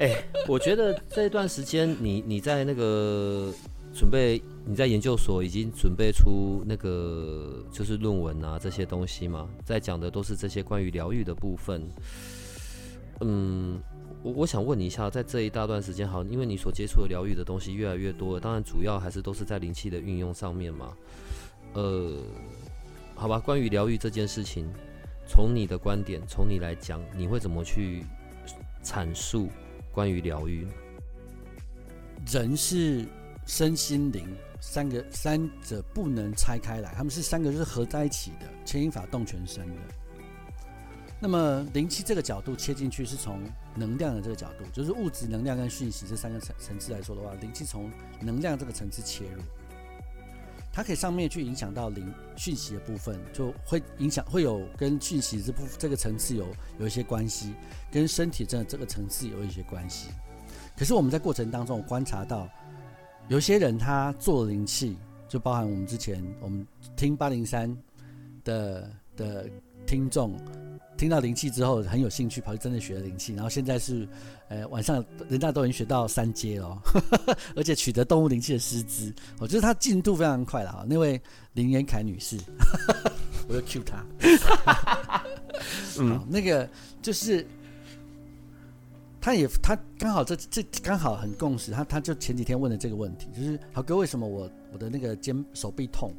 [0.00, 3.52] 哎、欸，我觉得这段时间，你你在那个
[3.92, 9.46] 准备，你在研究所已经准备出那个就是论文啊这些东西嘛？
[9.66, 11.86] 在讲的都是这些关于疗愈的部分。
[13.20, 13.80] 嗯，
[14.22, 20.96] 我我想问你一下，在这一大段时间，好，因为你所接触的疗愈的东西越来越多了，当然主要还是都是在灵气的运用上面嘛。
[21.74, 22.16] 呃。
[23.20, 24.64] 好吧，关于疗愈这件事情，
[25.26, 28.04] 从你的观点，从你来讲，你会怎么去
[28.84, 29.48] 阐述
[29.90, 30.64] 关于疗愈？
[32.30, 33.04] 人是
[33.44, 34.24] 身心灵
[34.60, 39.80] 三个三者不能拆开来，他们是三个是合在一起的，牵引法动全身的。
[41.20, 43.40] 那么灵气这个角度切进去是从
[43.74, 47.90] 能量的这个角度，就是物质、能量跟讯息这三个层层次来说的话，灵气从
[48.20, 49.42] 能量这个层次切入。
[50.72, 56.46] 它可以上面去影响到灵讯息的部分，就会影响会有跟讯息这部这个层次有
[56.78, 57.52] 有一些关系，
[57.90, 60.10] 跟身体这这个层次有一些关系。
[60.76, 62.48] 可是我们在过程当中我观察到，
[63.26, 64.96] 有些人他做灵气，
[65.28, 66.64] 就包含我们之前我们
[66.94, 67.76] 听八零三
[68.44, 69.50] 的的
[69.84, 70.38] 听众。
[70.98, 74.06] 听到灵气之后很有兴趣，跑去真的学了灵气，然后现在是，
[74.48, 76.82] 呃，晚上人家都已经学到三阶了，
[77.54, 80.84] 而且取得动物灵气的师资，我觉得他进度非常快了啊。
[80.88, 81.18] 那位
[81.52, 82.36] 林元凯女士，
[83.48, 84.04] 我要 cue 她，
[86.00, 86.68] 嗯，那个
[87.00, 87.46] 就是，
[89.20, 96.12] 他也他刚好这这刚好很共识，他他就前几天问了这个问题，就是豪哥为什么我我的那个肩手臂痛？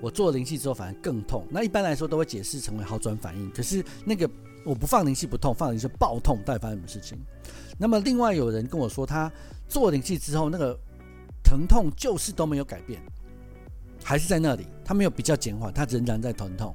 [0.00, 3.50] 我做了灵气之后反而更痛，那一般来说都会解释成为好转反应。
[3.50, 4.28] 可是那个
[4.64, 7.18] 我不放灵气不痛，放灵气爆痛，到底发生什么事情？
[7.78, 9.30] 那么另外有人跟我说，他
[9.68, 10.78] 做灵气之后那个
[11.44, 13.00] 疼痛就是都没有改变，
[14.02, 16.74] 还是在那里，他没有比较减缓，他仍然在疼痛。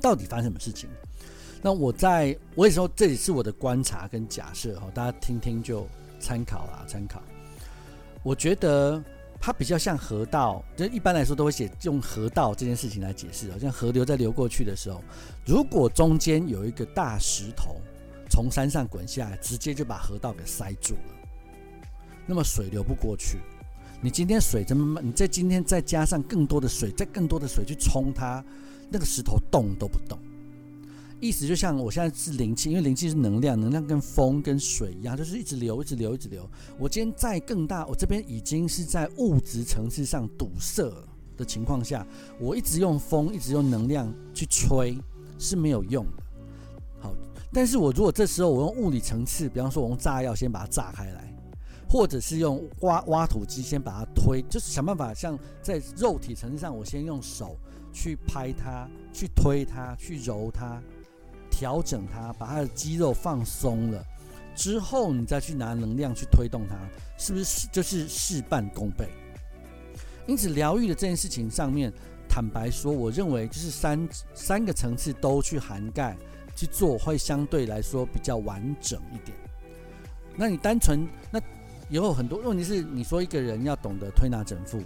[0.00, 0.90] 到底发生什么事情？
[1.62, 5.86] 那我在我也说这里是我的观察跟假设哈，大家听听就
[6.18, 7.22] 参考啦，参考。
[8.24, 9.00] 我觉得。
[9.44, 15.02] 它比较像河道，就一般来说都会写用河道这件事情来解释，好像河流在流过去的时候，
[15.44, 17.80] 如果中间有一个大石头
[18.30, 21.28] 从山上滚下来，直接就把河道给塞住了，
[22.24, 23.38] 那么水流不过去。
[24.00, 28.44] 你今天水怎么，你在今天再加上更多的水，再更多的水去冲它，
[28.88, 30.16] 那个石头动都不动。
[31.22, 36.50] 意思就像我现在是灵气，因为灵气是能量，能量跟风跟水一样，就是一直流，一直流，一直流。
[36.76, 40.82] 我今天在更大，我这边已经是在物质层次上堵塞
[41.36, 42.04] 的情况下，
[42.40, 44.98] 我一直用风，一直用能量去吹
[45.38, 46.24] 是没有用的。
[46.98, 47.14] 好，
[47.52, 51.32] 但是我如果这时候我用物理层次，比方说我用炸药先把它炸开来，
[51.88, 57.56] 或者是用挖挖土机先把它推，就是想办法像在肉体层次上，我先用手
[57.92, 60.82] 去拍它，去推它，去揉它。
[61.52, 64.02] 调整它，把它的肌肉放松了
[64.56, 66.74] 之后，你再去拿能量去推动它，
[67.18, 69.06] 是不是就是事半功倍？
[70.26, 71.92] 因此，疗愈的这件事情上面，
[72.28, 76.16] 坦白说，我认为就是三三个层次都去涵盖
[76.56, 79.36] 去做，会相对来说比较完整一点。
[80.34, 81.38] 那你单纯那
[81.90, 84.78] 也有很多问题是，你说一个人要懂得推拿整复，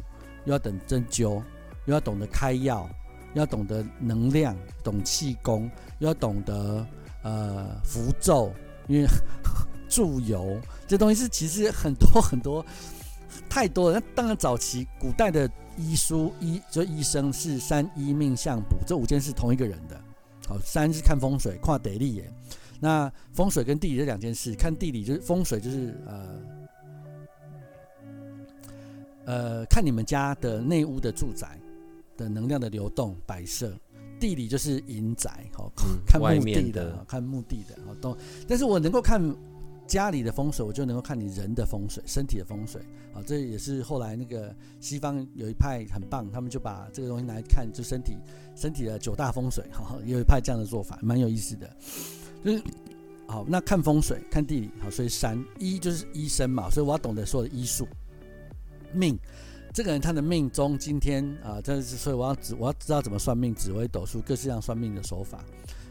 [0.44, 1.42] 又要等针灸，
[1.86, 2.88] 又要懂得开药。
[3.34, 6.86] 要懂得能量，懂气功，要懂得
[7.22, 8.52] 呃符咒，
[8.86, 9.06] 因为
[9.88, 12.64] 祝由这东西是其实很多 很多
[13.48, 13.98] 太多了。
[13.98, 20.00] 那当然早期古代的医书医就医生是三医命相卜这五件是同一个人的。
[20.46, 22.32] 好，三是看风水，看地理耶。
[22.78, 26.40] 那风水跟地理这两件事，看地理就是风水就是呃
[29.24, 31.58] 呃看你们家的内屋的住宅。
[32.18, 33.78] 的能量的流动摆设，
[34.18, 38.16] 地理就是阴宅，好、嗯、 看墓地的，的看墓地的，好都。
[38.48, 39.20] 但是我能够看
[39.86, 42.80] 家里的风水，我就能够看你人的风水，身体的风水，
[43.12, 48.16] 好，这也是后来那个西方有一派很棒，他们就把这个东西拿来看，就身体
[48.56, 51.70] 身体的九大风水，好，有一派这样的做法，蛮有意思的。
[52.44, 52.62] 就是
[53.28, 57.86] 好，那看风水，看地理，好，所以山医就是医生嘛，所以我要懂得说的医术
[58.92, 59.18] 命。
[59.76, 65.44] 这个人他的命中今天啊，这是所以我要知我要知道怎么算命，紫微斗数各式各样算命的手法，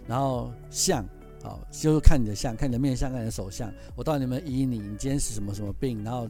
[0.08, 1.06] 然后相，
[1.44, 6.28] 好，就是看你的相，看你的面相，看你的手相，我到底有没有医你，你今天是什么什么病，然后、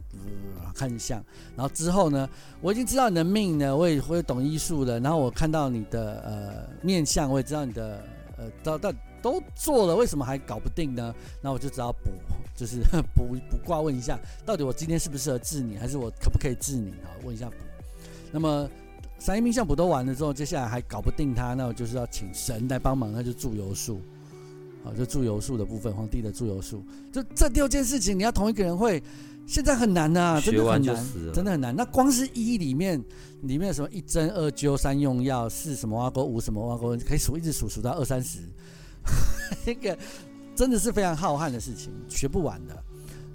[0.62, 1.24] 呃、看相，
[1.56, 2.28] 然后之后呢，
[2.60, 8.04] 我已经知道你的命呢，我也会懂医术了，然后我看到你的呃面相，我也知道你的
[8.36, 8.92] 呃到到。
[9.32, 11.14] 都做了，为什么还搞不定呢？
[11.42, 12.10] 那我就只好补，
[12.54, 12.80] 就是
[13.14, 17.10] 补补卦问一下，到底我今天适不适合治你，还是我可不可以治你啊？
[17.24, 17.56] 问一下补。
[18.30, 18.68] 那么
[19.18, 24.00] 三阴命相补都完了之后，接下来还搞不定他，那我就是要请神来帮忙，那就祝由术。
[24.84, 29.02] 好，就祝由术的部分，皇帝的祝由术，就这六件事情，你要同一个人会，
[29.44, 31.74] 现在很难呐，真的很难，真的很难。
[31.74, 33.02] 那光是一里面，
[33.42, 38.38] 里面什么一针二灸三用药四什么挖沟五什么挖沟，可以数一直数数到二三十。
[39.66, 39.96] 那个
[40.54, 42.82] 真的是非常浩瀚的事情，学不完的。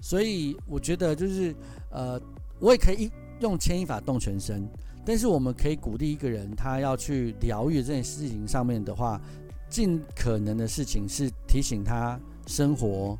[0.01, 1.55] 所以我觉得就是
[1.89, 2.19] 呃，
[2.59, 4.67] 我也可以用牵一发动全身，
[5.05, 9.21] 但是我们可以鼓励一个人，他要去疗愈这件事情上面的话，
[9.69, 13.17] 尽可能的事情是提醒他生活、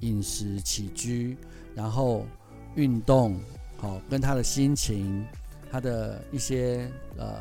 [0.00, 1.36] 饮食、起居，
[1.74, 2.26] 然后
[2.74, 3.38] 运动，
[3.76, 5.24] 好，跟他的心情，
[5.70, 7.34] 他的一些呃。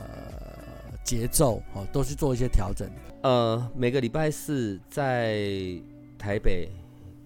[1.06, 2.90] 节奏哦，都是做一些调整。
[3.24, 5.40] 呃，每个礼拜四在
[6.18, 6.70] 台北、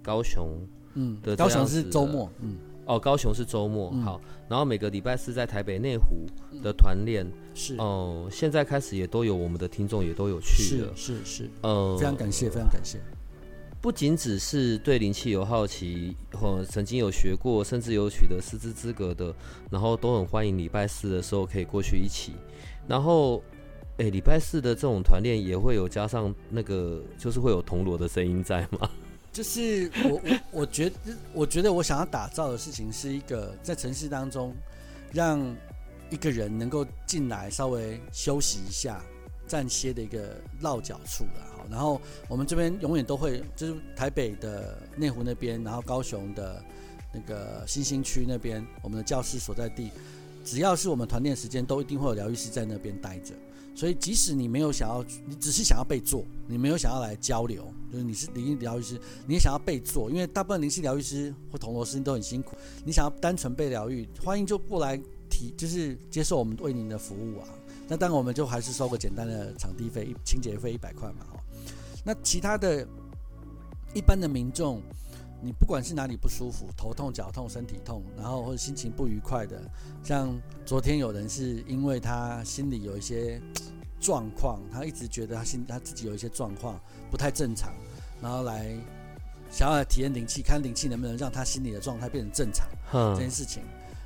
[0.03, 0.47] 高雄，
[0.93, 2.55] 嗯，高雄是周末，嗯，
[2.85, 6.27] 哦，高雄是周末，嗯、好，然后每个礼拜四在台北内湖
[6.61, 12.99] 的团练、嗯、是，哦、呃，现在开始也都有我们的听众也都有去了，是是是，呃，非常感谢，非常感谢。
[13.81, 19.33] 不仅只是对灵气有好奇，或曾经有学过，甚至有取得师资资格的，
[19.71, 22.33] 然后都很欢迎礼拜四的时候可以过去一起。
[22.87, 23.41] 然后，
[23.97, 28.89] 哎，礼拜四的这种团练也会有加上那个，就是会有铜锣的声音在吗？
[29.33, 30.95] 就是我我我觉得，
[31.33, 34.55] 我觉得我想要打造的事情是一个在城市当中，
[35.11, 35.39] 让
[36.09, 39.01] 一个人能够进来稍微休息一下。
[39.47, 46.61] 站歇的一个落脚处了，好，然后我们这边永远都会，就是台北的内湖那边，然后高雄的
[47.13, 49.89] 那个新兴区那边，我们的教室所在地，
[50.43, 53.33] 只要是我们团练时间，都一定会有疗愈师在那边待着。
[53.77, 64.99] 所以即使你没有想要，你只是想要被做，你没有想要来交流，就是你是灵气疗愈师，你也想要被做，因为大部分灵性疗愈师或铜锣师都很辛苦，你想要单纯被疗愈，欢迎就过来
[65.29, 67.47] 提，就是接受我们为您的服务啊。
[67.87, 71.39] 那当然，我们就还是收个简单的场地费，清洁费一百块嘛，哈。
[72.03, 72.83] 那其他的，
[73.93, 74.81] 一般的民众，
[75.41, 79.61] 你不管是哪里不舒服，头痛、脚痛、身体痛，然后或者心情不愉快的，
[80.03, 80.35] 像
[80.65, 83.39] 昨天有人是因为他心里有一些
[83.99, 86.79] 状况，他一直觉得他心他自己有一些状况
[87.11, 87.71] 不太正常，
[88.21, 88.75] 然后来
[89.49, 92.67] 想要来体验灵气，看灵气能不能让他心里的状态变成正常，
[93.13, 93.63] 这件事情。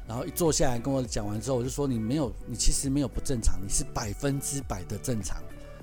[0.07, 5.37] 然后一坐下来跟我讲完之后，我就说，你没有，你其实没有不正常，你是百分之百的正常，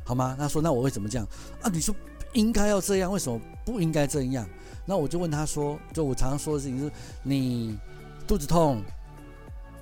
[0.04, 0.36] 好吗？
[0.38, 1.26] 他说那我会怎么这样
[1.62, 1.70] 啊？
[1.72, 1.94] 你说
[2.34, 4.46] 应该要这样，为什么不应该这样？
[4.88, 6.90] 那我就问他说，就我常常说的事情是，
[7.22, 7.78] 你
[8.26, 8.82] 肚子痛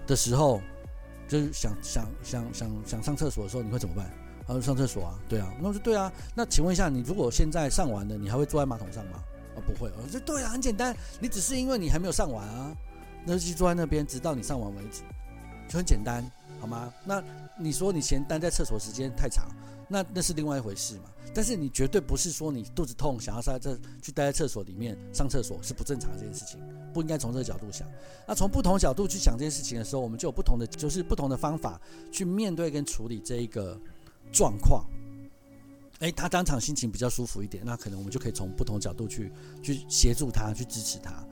[0.04, 0.60] 的时候，
[1.28, 4.10] 就是想想想想想上厕所的时候，你会怎么办？
[4.44, 5.54] 他说上厕所啊，对啊。
[5.60, 6.12] 那我说对啊。
[6.34, 9.22] 那请问一下，你如果现在上完了，你还会坐在马桶上吗？
[9.54, 9.88] 啊，不会。
[9.96, 12.76] 我说对啊，很简单，你只是因为你还没有上完啊。
[13.24, 15.02] 那就坐在那边，直到你上完为止，
[15.68, 16.28] 就很简单，
[16.60, 16.92] 好吗？
[17.04, 17.22] 那
[17.56, 19.46] 你说你嫌待在厕所时间太长，
[19.88, 21.02] 那那是另外一回事嘛。
[21.34, 26.58] 但是你绝对不是说你肚子痛想要在这去待在厕所里面上厕所是不正常的这件事情，
[26.92, 27.86] 不应该从这个角度想。
[28.26, 31.80] 那从不同角度去想这件事情的时候，我们就有不同的，就是不同的方法
[32.10, 33.78] 去面对跟处理这一个
[34.32, 34.84] 状况。
[36.00, 39.32] 诶，他当场心情比较舒服一点，那可能我们就可以从不同角度去
[39.62, 41.24] 去协助他，去支持他。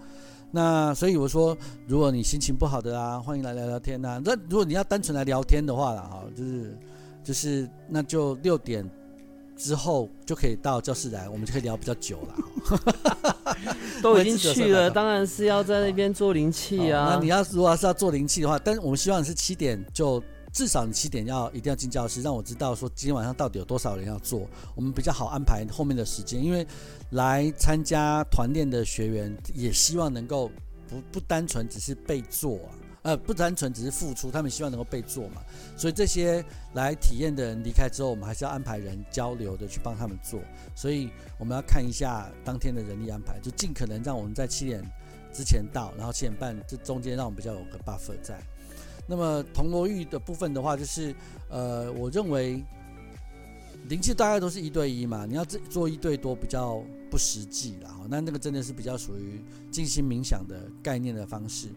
[0.50, 1.56] 那所以我说，
[1.86, 6.78] 如果你心情不好的啊，欢迎来聊聊天呐、那如果你要单纯来聊天的话啦，哈，就是
[7.24, 8.88] 就是那就六点
[9.56, 12.34] 之后就可以到教室来，我们就可以聊比较久了。
[14.02, 17.14] 都已经去了，当然是要在那边做灵气啊。
[17.14, 20.22] 那你要如果要是要做灵气的话，但是我们希望是七点就。
[20.52, 26.40] 至少你七点要一定要进教室，让我知道说今天晚上到底有多少人要做，我们比较好安排后面的时间。
[26.40, 26.64] 因为
[27.10, 30.48] 来参加团练的学员也希望能够
[30.88, 32.70] 不不单纯只是被做啊，
[33.04, 35.42] 呃，不单纯只是付出，他们希望能够被做嘛。
[35.76, 40.40] 所以这些来体验的人离开之后，我们还是要安排人交流的去帮他们做。
[40.74, 44.82] 所以我们要看一下当天的人力安排，就尽可能让我们在七点
[45.34, 48.40] 之前到，然后七点半这中间让我们比较有个 buffer 在。
[49.06, 51.14] 那么铜锣浴的部分的话，就是
[51.50, 52.64] 呃，我认为
[53.90, 57.94] 灵气大概都是一对一嘛，你要做一对多比较不实际啦。
[58.08, 61.68] 那那个真的是比较属于静心冥想的概念的方式。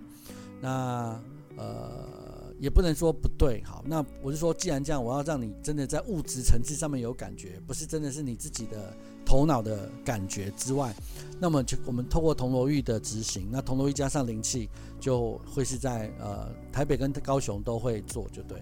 [0.61, 1.19] 那
[1.57, 3.63] 呃，也不能说不对。
[3.63, 8.93] 好，那我就说，既然这样，我要让你真的在物质层次上面有感觉，不是真的是你自己的。
[9.27, 10.95] 头脑的感觉之外，
[11.37, 14.69] 那么就我们透过铜锣浴的执行，那铜锣浴加上灵气，
[15.01, 18.57] 就会是在呃台北跟高雄都会做，就对。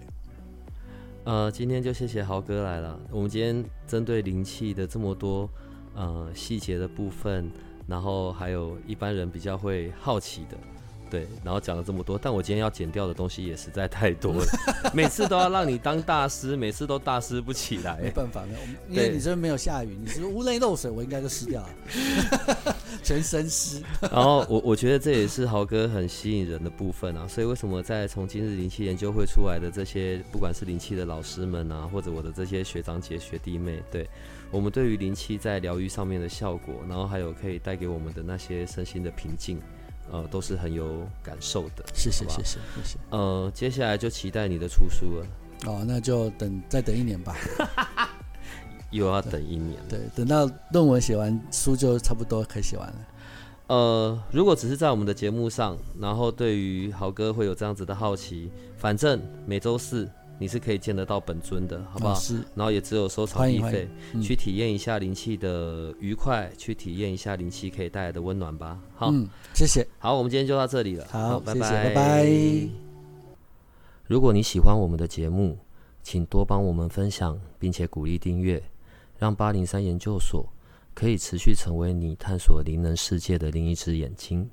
[1.23, 2.99] 呃，今天就谢谢豪哥来了。
[3.11, 5.47] 我们今天针对灵气的这么多
[5.93, 7.47] 呃细节的部分，
[7.85, 10.57] 然后还有一般人比较会好奇的。
[11.09, 14.45] 对，然后讲了这么多，但我今天要剪掉的东西也实在太多了。
[14.93, 17.99] 每次都要让你当大师，每次都大师不起来。
[18.01, 18.59] 没办法，没有，
[18.89, 23.81] 因为你这边没有下雨，你是屋内漏水，我应该就湿掉了， 全身湿。
[24.01, 27.27] 然后我我觉得这也是豪哥很吸引人的部分啊。
[27.27, 34.09] 所以为什么在从今日灵气研究会出来的这些，不管是灵气的老师们啊，或者我的这些学长姐学弟妹，对
[34.51, 39.59] 我们对于灵气在疗愈上面的效果，然后还有可以带给我们的那些身心的平静。
[40.11, 41.83] 呃，都是很有感受的。
[41.93, 42.97] 谢谢，谢谢，谢谢。
[43.09, 45.25] 呃，接下来就期待你的出书了。
[45.65, 47.35] 哦，那就等再等一年吧。
[48.91, 49.77] 又要等一年。
[49.89, 52.95] 对，等到论文写完，书就差不多可以写完了。
[53.67, 60.07] 呃，如果只是在我们的节目上，然后对于豪哥会有这样子的好奇，反正每周四
[60.37, 62.19] 你是可以见得到本尊的，好不好？
[62.55, 68.79] 然后也只有收场地费，嗯、去体验一下灵气的愉快，去体验一下灵气可以带来的温暖吧。
[68.95, 69.87] 好，嗯，谢谢。
[69.97, 71.07] 好，我们今天就到这里了。
[71.09, 72.69] 好，好拜拜，谢谢，拜拜。
[74.07, 75.57] 如果你喜欢我们的节目，
[76.03, 78.61] 请多帮我们分享，并且鼓励订阅，
[79.17, 80.47] 让八零三研究所
[80.93, 84.47] 可以持续成为你探索灵能世界的另一只眼睛。